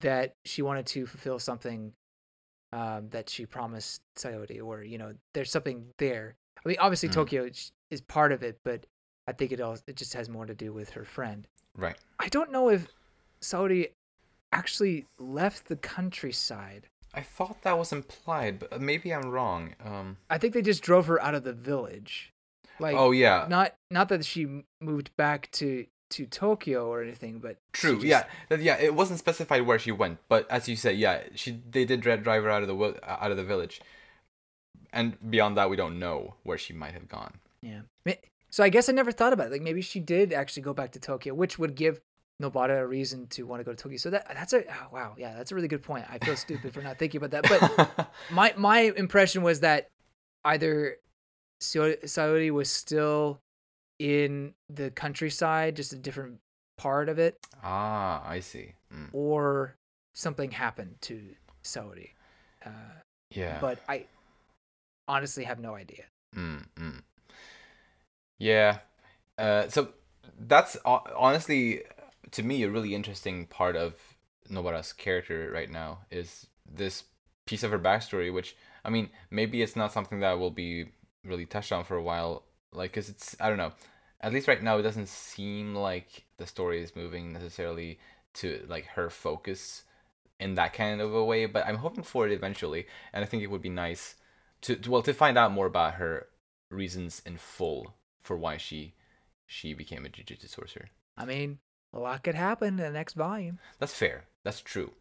[0.01, 1.91] that she wanted to fulfill something
[2.71, 6.35] um, that she promised Saori, or you know, there's something there.
[6.63, 7.13] I mean, obviously mm.
[7.13, 7.49] Tokyo
[7.89, 8.85] is part of it, but
[9.27, 11.47] I think it all it just has more to do with her friend.
[11.77, 11.97] Right.
[12.19, 12.87] I don't know if
[13.41, 13.89] Saori
[14.55, 16.87] actually left the countryside.
[17.13, 19.75] I thought that was implied, but maybe I'm wrong.
[19.83, 22.31] Um, I think they just drove her out of the village.
[22.79, 27.57] Like, oh yeah, not not that she moved back to to Tokyo or anything, but
[27.71, 28.05] true, just...
[28.05, 28.25] yeah,
[28.57, 28.77] yeah.
[28.77, 32.25] It wasn't specified where she went, but as you say, yeah, she they did drive
[32.25, 33.81] her out of the out of the village,
[34.91, 37.35] and beyond that, we don't know where she might have gone.
[37.61, 37.81] Yeah.
[38.49, 39.51] So I guess I never thought about it.
[39.51, 41.99] Like maybe she did actually go back to Tokyo, which would give
[42.41, 43.97] Nobara a reason to want to go to Tokyo.
[43.97, 46.05] So that that's a oh, wow, yeah, that's a really good point.
[46.09, 49.89] I feel stupid for not thinking about that, but my my impression was that
[50.43, 50.97] either
[51.61, 53.39] Saori was still
[53.99, 56.39] in the countryside, just a different
[56.77, 57.37] part of it.
[57.63, 58.73] Ah, I see.
[58.93, 59.09] Mm.
[59.13, 59.75] Or
[60.13, 61.21] something happened to
[61.63, 62.09] Saori.
[62.65, 62.69] Uh,
[63.31, 63.59] yeah.
[63.61, 64.05] But I
[65.07, 66.03] honestly have no idea.
[66.35, 67.01] Mm, mm.
[68.39, 68.79] Yeah.
[69.37, 69.89] Uh, so
[70.39, 71.83] that's honestly,
[72.31, 73.95] to me, a really interesting part of
[74.49, 77.03] Nobara's character right now is this
[77.45, 80.87] piece of her backstory, which, I mean, maybe it's not something that will be
[81.23, 83.71] really touched on for a while like cause it's i don't know
[84.21, 87.99] at least right now it doesn't seem like the story is moving necessarily
[88.33, 89.83] to like her focus
[90.39, 93.43] in that kind of a way, but I'm hoping for it eventually, and I think
[93.43, 94.15] it would be nice
[94.61, 96.27] to, to well to find out more about her
[96.69, 98.93] reasons in full for why she
[99.45, 100.89] she became a jujutsu sorcerer.
[101.17, 101.59] I mean,
[101.95, 103.57] a lot could happen in the next volume.
[103.79, 104.25] That's fair.
[104.43, 104.91] That's true.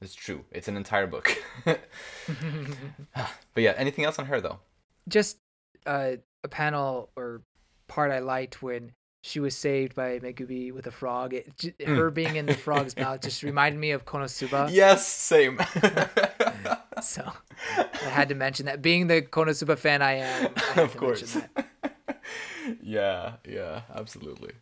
[0.00, 0.44] That's true.
[0.50, 1.30] It's an entire book.
[1.64, 1.78] but
[3.56, 4.58] yeah, anything else on her though?
[5.08, 5.38] Just
[5.86, 6.12] uh,
[6.44, 7.42] a panel or
[7.88, 8.92] part I liked when
[9.22, 11.34] she was saved by Megumi with a frog.
[11.34, 11.96] It, j- Mm.
[11.96, 14.70] Her being in the frog's mouth just reminded me of Konosuba.
[14.72, 15.58] Yes, same.
[17.02, 17.32] So
[17.74, 18.82] I had to mention that.
[18.82, 21.34] Being the Konosuba fan I am, I of course.
[22.82, 24.52] yeah, yeah, absolutely.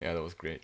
[0.00, 0.62] Yeah, that was great.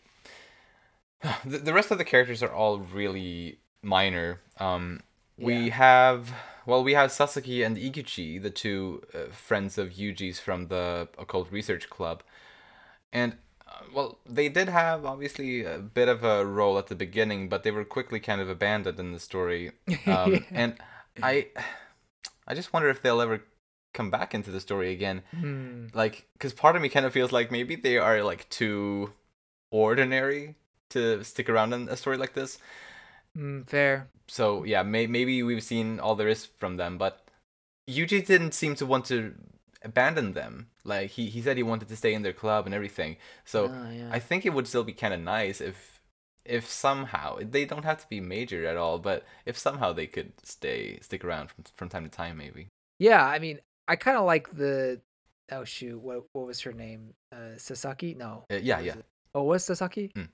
[1.45, 4.41] The, the rest of the characters are all really minor.
[4.59, 5.01] Um,
[5.39, 5.75] we Yeah.
[5.75, 6.33] have
[6.67, 11.51] well, we have Sasaki and Iguchi, the two uh, friends of Yuji's from the occult
[11.53, 12.23] research club,
[13.13, 13.37] and
[13.69, 17.63] uh, well, they did have obviously a bit of a role at the beginning, but
[17.63, 19.71] they were quickly kind of abandoned in the story.
[20.07, 20.41] Um, Yeah.
[20.55, 20.75] And
[21.23, 21.47] I,
[22.49, 23.43] I just wonder if they'll ever
[23.95, 25.23] come back into the story again.
[25.31, 25.87] Hmm.
[25.95, 29.13] Like, because part of me kind of feels like maybe they are like too
[29.71, 30.55] ordinary
[30.91, 32.59] to stick around in a story like this.
[33.37, 34.09] Mm, fair.
[34.29, 37.27] So yeah, may- maybe we've seen all there is from them, but
[37.89, 39.35] Yuji didn't seem to want to
[39.83, 40.69] abandon them.
[40.85, 43.17] Like he, he said he wanted to stay in their club and everything.
[43.45, 44.09] So Oh, yeah.
[44.11, 46.01] I think it would still be kind of nice if
[46.45, 50.33] if somehow they don't have to be major at all, but if somehow they could
[50.45, 52.69] stay stick around from from time to time, maybe.
[52.99, 55.01] Yeah, I mean, I kind of like the.
[55.51, 57.15] Oh shoot, what what was her name?
[57.33, 58.15] Uh, Sasaki?
[58.15, 58.45] No.
[58.51, 58.95] Uh, yeah, yeah.
[58.95, 59.05] it?
[59.37, 60.09] Oh, was Sasaki?
[60.17, 60.29] Mm.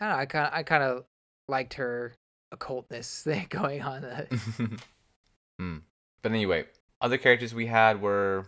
[0.00, 0.18] I don't know.
[0.20, 1.04] I kind of I kind of
[1.48, 2.12] liked her
[2.54, 4.04] occultness thing going on.
[5.58, 5.78] Hmm.
[6.22, 6.64] But anyway,
[7.00, 8.46] other characters we had were,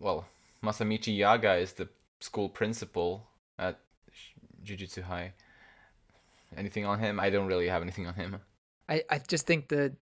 [0.00, 0.26] well,
[0.62, 1.88] Masamichi Yaga is the
[2.20, 3.26] school principal
[3.58, 3.78] at
[4.64, 5.32] Jujutsu High.
[6.56, 7.18] Anything on him?
[7.20, 8.36] I don't really have anything on him.
[8.88, 9.94] I I just think the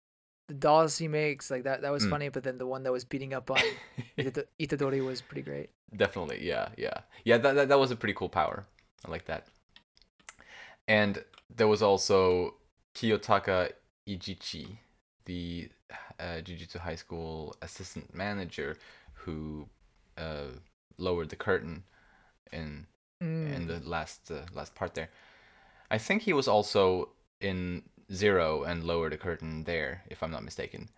[0.47, 2.09] the dolls he makes like that that was Mm.
[2.09, 3.61] funny, but then the one that was beating up on
[4.59, 5.69] Itadori was pretty great.
[5.95, 7.37] Definitely, yeah, yeah, yeah.
[7.37, 8.65] That, that that was a pretty cool power.
[9.05, 9.47] I like that.
[10.87, 11.23] And
[11.55, 12.55] there was also
[12.95, 13.71] Kiyotaka
[14.07, 14.77] Ijichi,
[15.25, 15.69] the
[16.19, 18.77] uh, Jujutsu High School assistant manager,
[19.13, 19.67] who
[20.17, 20.47] uh,
[20.97, 21.83] lowered the curtain
[22.51, 22.87] in
[23.21, 23.67] in Mm.
[23.67, 25.09] the last uh, last part there.
[25.91, 27.09] I think he was also
[27.41, 27.83] in
[28.13, 30.89] Zero and lowered the curtain there, if I'm not mistaken.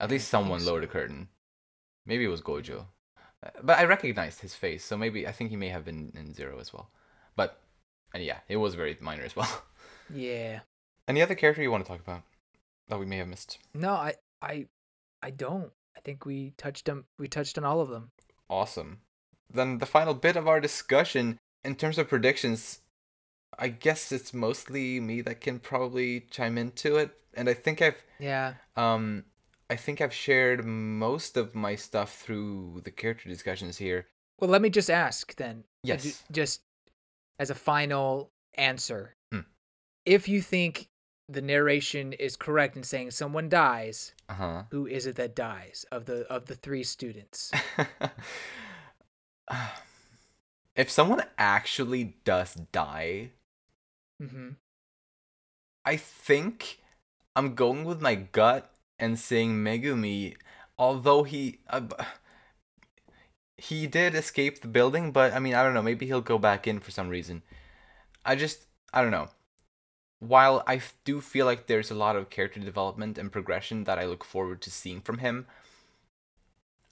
[0.00, 1.28] At least someone lowered the curtain.
[2.06, 2.86] Maybe it was Gojo.
[3.42, 6.34] Uh, But I recognized his face, so maybe I think he may have been in
[6.34, 6.90] Zero as well.
[7.38, 7.58] But
[8.12, 9.62] and yeah, it was very minor as well.
[10.14, 10.60] Yeah.
[11.06, 12.22] Any other character you want to talk about
[12.88, 13.58] that we may have missed?
[13.74, 14.66] No, I I
[15.22, 15.70] I don't.
[15.96, 17.04] I think we touched them.
[17.18, 18.10] We touched on all of them.
[18.48, 19.00] Awesome.
[19.52, 22.80] Then the final bit of our discussion in terms of predictions,
[23.58, 28.02] I guess it's mostly me that can probably chime into it, and I think I've
[28.18, 28.54] Yeah.
[28.76, 29.24] um
[29.68, 34.06] I think I've shared most of my stuff through the character discussions here.
[34.40, 35.64] Well, let me just ask then.
[35.82, 36.24] Yes.
[36.32, 36.62] Just
[37.38, 39.40] as a final answer, Hmm.
[40.04, 40.88] if you think
[41.28, 44.62] the narration is correct in saying someone dies, Uh huh.
[44.70, 47.52] who is it that dies of the of the three students?
[50.76, 53.30] if someone actually does die,
[54.20, 54.50] hmm
[55.84, 56.80] I think
[57.34, 60.36] I'm going with my gut and saying Megumi,
[60.76, 61.82] although he uh,
[63.58, 66.66] he did escape the building, but I mean I don't know, maybe he'll go back
[66.66, 67.42] in for some reason.
[68.24, 69.28] I just I don't know.
[70.20, 74.06] While I do feel like there's a lot of character development and progression that I
[74.06, 75.46] look forward to seeing from him,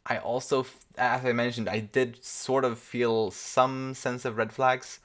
[0.04, 5.00] I also, as I mentioned, I did sort of feel some sense of red flags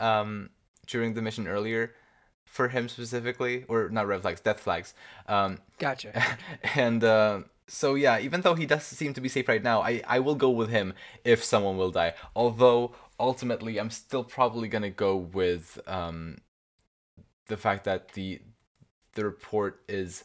[0.00, 0.50] um,
[0.86, 1.94] during the mission earlier
[2.44, 4.92] for him specifically, or not red flags, death flags.
[5.28, 6.38] Um, Gotcha.
[6.74, 10.02] and uh, so yeah, even though he does seem to be safe right now, I,
[10.06, 10.92] I will go with him
[11.24, 12.14] if someone will die.
[12.34, 16.38] Although ultimately, I'm still probably gonna go with um,
[17.46, 18.40] the fact that the
[19.14, 20.24] the report is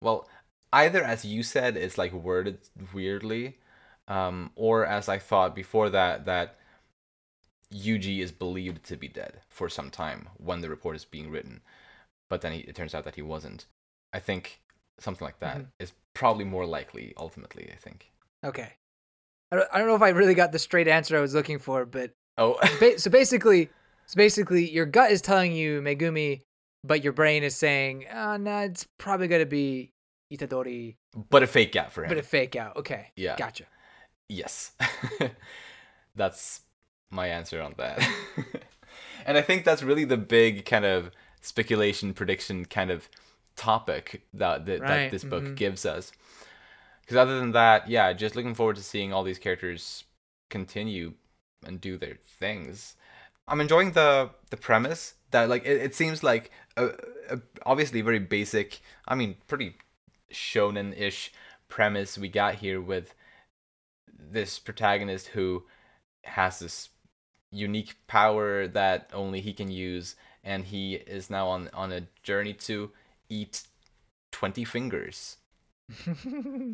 [0.00, 0.28] well
[0.72, 2.58] either as you said it's like worded
[2.94, 3.58] weirdly
[4.08, 6.56] um, or as I thought before that that
[7.72, 11.60] Yuji is believed to be dead for some time when the report is being written,
[12.28, 13.66] but then he, it turns out that he wasn't.
[14.12, 14.60] I think
[14.98, 15.94] something like that is Mhm.
[16.14, 17.68] probably more likely ultimately.
[17.72, 18.10] I think.
[18.44, 18.72] Okay.
[19.52, 21.58] I don't, I don't know if I really got the straight answer I was looking
[21.58, 22.58] for, but Oh,
[22.98, 23.70] so basically,
[24.06, 26.42] so basically, your gut is telling you Megumi,
[26.84, 29.90] but your brain is saying, "Ah, no, it's probably gonna be
[30.32, 30.96] Itadori,
[31.30, 32.08] but a fake out for him.
[32.08, 33.36] but a fake out." Okay, yeah.
[33.36, 33.64] gotcha.
[34.28, 34.72] Yes.
[36.14, 36.62] That's
[37.10, 37.98] my answer on that.
[39.26, 43.08] and I think that's really the big kind of speculation prediction kind of
[43.56, 45.56] topic that that, Right, that this book mhm.
[45.56, 46.12] gives us.
[47.00, 50.04] Because other than that, yeah, just looking forward to seeing all these characters
[50.50, 51.14] continue
[51.64, 52.96] and do their things.
[53.48, 56.90] I'm enjoying the the premise that like it, it seems like a,
[57.30, 58.80] a obviously very basic.
[59.06, 59.76] I mean, pretty
[60.32, 61.32] shonen-ish
[61.68, 63.14] premise we got here with
[64.18, 65.64] this protagonist who
[66.24, 66.88] has this
[67.52, 72.52] unique power that only he can use and he is now on on a journey
[72.52, 72.90] to
[73.28, 73.62] eat
[74.32, 75.36] 20 fingers.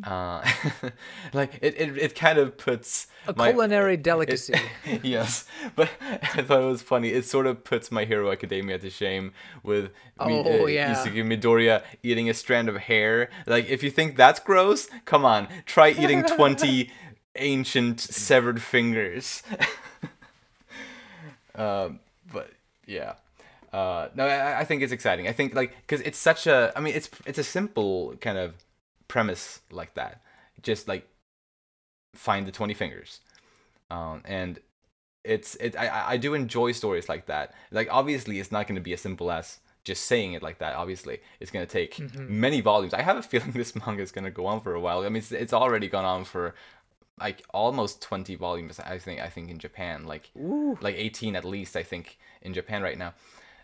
[0.03, 0.43] Uh
[1.33, 4.55] like it, it, it kind of puts A my- culinary delicacy.
[5.03, 5.45] yes
[5.75, 5.87] but
[6.33, 7.09] i thought it was funny.
[7.09, 9.31] It sort of puts my hero academia to shame
[9.61, 9.91] with
[10.25, 10.95] Mi- Oh, uh, yeah.
[10.95, 13.29] Izuku midoriya eating a strand of hair.
[13.45, 16.89] Like if you think that's gross come on try eating 20
[17.35, 19.43] ancient severed fingers.
[21.55, 21.99] Um
[22.31, 22.49] but
[22.87, 23.13] yeah
[23.73, 25.27] uh no I, I think it's exciting.
[25.27, 28.53] I think like because it's such a i mean it's it's a simple kind of
[29.07, 30.21] premise like that.
[30.61, 31.07] Just like
[32.15, 33.19] find the 20 fingers.
[33.89, 34.59] Um and
[35.23, 37.53] it's it I- I, do enjoy stories like that.
[37.71, 40.75] Like obviously it's not going to be as simple as just saying it like that
[40.75, 41.19] obviously.
[41.39, 42.29] It's going to take Mhm.
[42.29, 42.93] many volumes.
[42.93, 44.99] I have a feeling this manga is going to go on for a while.
[45.01, 46.53] I mean it's, it's already gone on for
[47.19, 50.05] like almost 20 volumes i think i think in japan.
[50.05, 50.77] Like Ooh.
[50.81, 53.13] like 18 at least i think in japan right now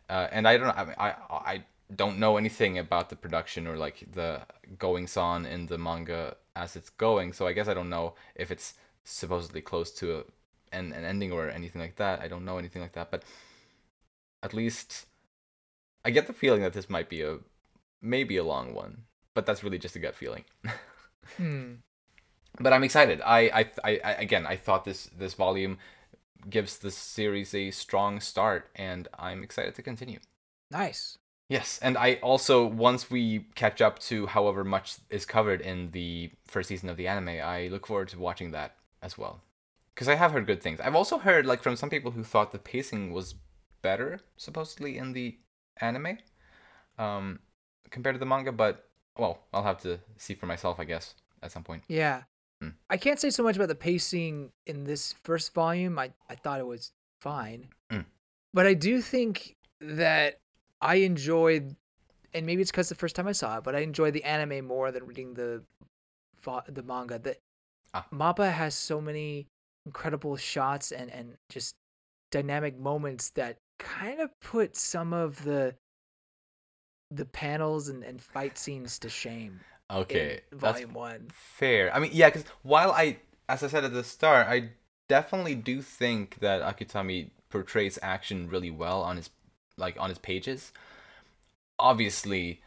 [0.09, 1.63] uh, and i don't know I, mean, I i
[1.95, 4.41] don't know anything about the production or like the
[4.77, 8.51] goings on in the manga as it's going so i guess i don't know if
[8.51, 10.23] it's supposedly close to a,
[10.71, 13.23] an, an ending or anything like that i don't know anything like that but
[14.43, 15.05] at least
[16.05, 17.37] i get the feeling that this might be a
[18.01, 19.03] maybe a long one
[19.33, 20.43] but that's really just a gut feeling
[21.37, 21.75] Hmm.
[22.59, 23.21] but I'm excited.
[23.21, 25.77] I, I, I, I again, I thought this this volume
[26.47, 30.19] gives this series a strong start, and I'm excited to continue.
[30.71, 31.17] Nice.
[31.49, 36.29] Yes, and I also once we catch up to however much is covered in the
[36.45, 39.41] first season of the anime, I look forward to watching that as well.
[39.95, 40.79] Because I have heard good things.
[40.79, 43.33] I've also heard like from some people who thought the pacing was
[43.81, 45.37] better supposedly in the
[45.81, 46.19] anime,
[46.99, 47.39] um,
[47.89, 48.51] compared to the manga.
[48.51, 48.87] But
[49.17, 51.83] well, I'll have to see for myself, I guess, at some point.
[51.87, 52.23] Yeah.
[52.61, 52.69] Hmm.
[52.89, 55.97] I can't say so much about the pacing in this first volume.
[55.97, 56.91] I, I thought it was
[57.21, 57.67] fine.
[57.91, 58.01] Hmm.
[58.53, 60.39] But I do think that
[60.81, 61.75] I enjoyed,
[62.33, 64.65] and maybe it's because the first time I saw it, but I enjoyed the anime
[64.65, 65.63] more than reading the
[66.67, 67.19] the manga.
[67.19, 67.37] That
[67.93, 68.05] Ah.
[68.13, 69.47] Mappa has so many
[69.85, 71.75] incredible shots and, and just
[72.31, 75.75] dynamic moments that kind of put some of the
[77.11, 79.59] the panels and, and fight scenes to shame
[79.91, 81.27] Okay, volume one.
[81.31, 81.93] fair.
[81.93, 83.17] I mean, yeah, because while I,
[83.47, 84.69] as I said at the start, I
[85.07, 89.29] definitely do think that Akutami portrays action really well on his,
[89.77, 90.71] like on his pages.
[91.79, 92.61] Obviously,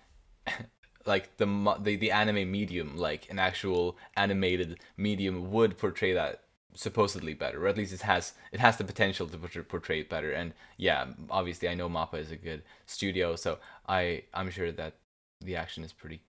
[1.07, 1.47] like the
[1.81, 6.43] the the anime medium, like an actual animated medium, would portray that
[6.75, 10.09] supposedly better, or at least it has it has the potential to portray, portray it
[10.09, 10.33] better.
[10.33, 13.59] And yeah, obviously, I know Mappa is a good studio, so
[13.89, 14.97] I I'm sure that
[15.41, 16.23] the action is pretty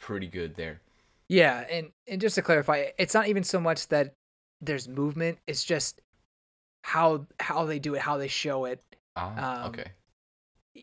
[0.00, 0.80] pretty good there.
[1.28, 4.14] Yeah, and and just to clarify, it's not even so much that
[4.60, 6.00] there's movement; it's just
[6.82, 8.82] how how they do it, how they show it.
[9.16, 9.90] Ah, Um, okay.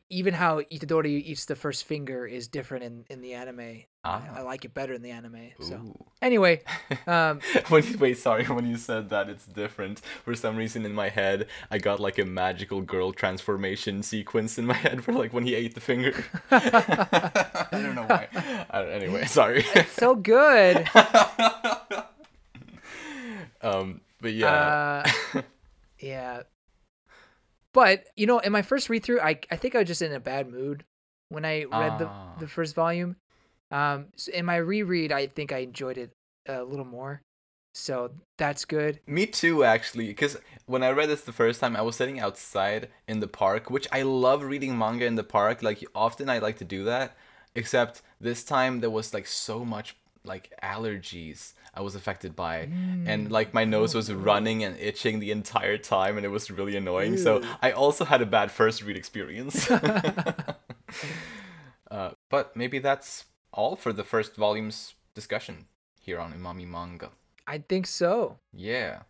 [0.09, 3.59] Even how Itadori eats the first finger is different in in the anime.
[4.05, 4.41] I, I Ah.
[4.43, 5.51] like it better in the anime.
[5.61, 6.61] So anyway,
[7.07, 7.39] um,
[7.69, 11.07] when you, wait, sorry, when you said that it's different, for some reason in my
[11.09, 15.45] head, I got like a magical girl transformation sequence in my head for like when
[15.45, 16.13] he ate the finger.
[16.51, 18.27] I don't know why.
[18.73, 19.63] Don't- anyway, sorry.
[19.95, 20.89] so good.
[23.61, 25.05] um, but yeah.
[25.35, 25.41] Uh,
[25.99, 26.41] yeah.
[27.73, 30.13] But you know, in my first read through, I I think I was just in
[30.13, 30.83] a bad mood
[31.29, 32.39] when I read the Ah.
[32.39, 33.15] the first volume.
[33.71, 36.11] Um, so in my reread, I think I enjoyed it
[36.47, 37.21] a little more.
[37.73, 38.99] So that's good.
[39.07, 42.89] Me too, actually, because when I read this the first time, I was sitting outside
[43.07, 45.63] in the park, which I love reading manga in the park.
[45.63, 47.17] Like often, I like to do that.
[47.55, 52.69] Except this time, there was like so much like allergies I was affected by,
[53.05, 56.75] and like my nose was running and itching the entire time, and it was really
[56.75, 57.17] annoying.
[57.17, 59.69] So I also had a bad first read experience.
[61.91, 65.65] uh, but maybe that's all for the first volume's discussion
[65.99, 67.09] here on Umami Manga.
[67.47, 68.39] I think so.
[68.51, 69.03] Yeah.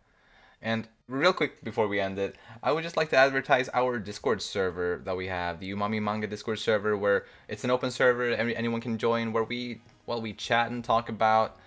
[0.60, 4.40] And real quick before we end it, I would just like to advertise our Discord
[4.40, 8.56] server that we have, the Umami Manga Discord server, where it's an open server, every,
[8.56, 11.58] anyone can join, where we, well, we chat and talk about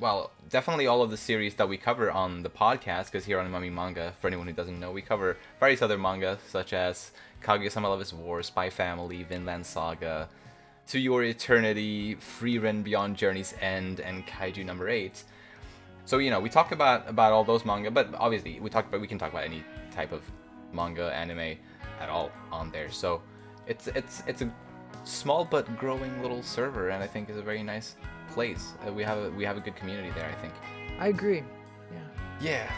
[0.00, 3.48] well, definitely all of the series that we cover on the podcast, because here on
[3.50, 7.12] Umami Manga, for anyone who doesn't know, we cover various other manga, such as
[7.42, 10.28] Kaguya-sama Love is War, Spy Family, Vinland Saga,
[10.88, 15.22] To Your Eternity, Frieren Beyond Journey's End, and Kaiju Number 8.
[16.04, 19.00] So, you know, we talk about, about all those manga, but obviously we talk about
[19.00, 20.22] we can talk about any type of
[20.72, 21.56] manga, anime
[22.00, 22.90] at all on there.
[22.90, 23.22] So
[23.66, 24.52] it's it's it's a
[25.04, 27.96] small but growing little server, and I think is a very nice
[28.30, 28.74] place.
[28.86, 30.28] Uh, we have a, we have a good community there.
[30.28, 30.52] I think.
[30.98, 31.42] I agree.
[31.92, 31.98] Yeah.
[32.40, 32.72] Yeah,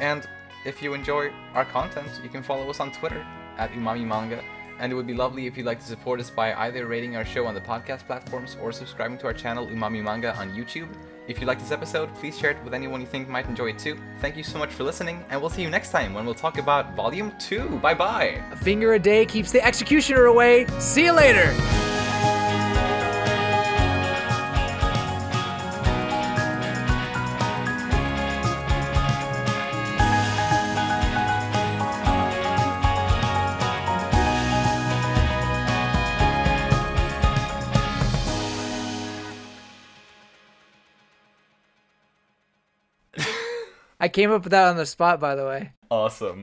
[0.00, 0.26] and
[0.64, 3.24] if you enjoy our content, you can follow us on Twitter
[3.58, 4.42] at Umami Manga.
[4.78, 7.24] And it would be lovely if you'd like to support us by either rating our
[7.24, 10.88] show on the podcast platforms or subscribing to our channel Umami Manga on YouTube.
[11.32, 13.78] If you like this episode, please share it with anyone you think might enjoy it
[13.78, 13.96] too.
[14.20, 16.58] Thank you so much for listening, and we'll see you next time when we'll talk
[16.58, 17.78] about Volume 2.
[17.78, 18.44] Bye bye!
[18.52, 20.66] A finger a day keeps the executioner away.
[20.78, 21.50] See you later!
[44.02, 45.70] I came up with that on the spot, by the way.
[45.88, 46.40] Awesome.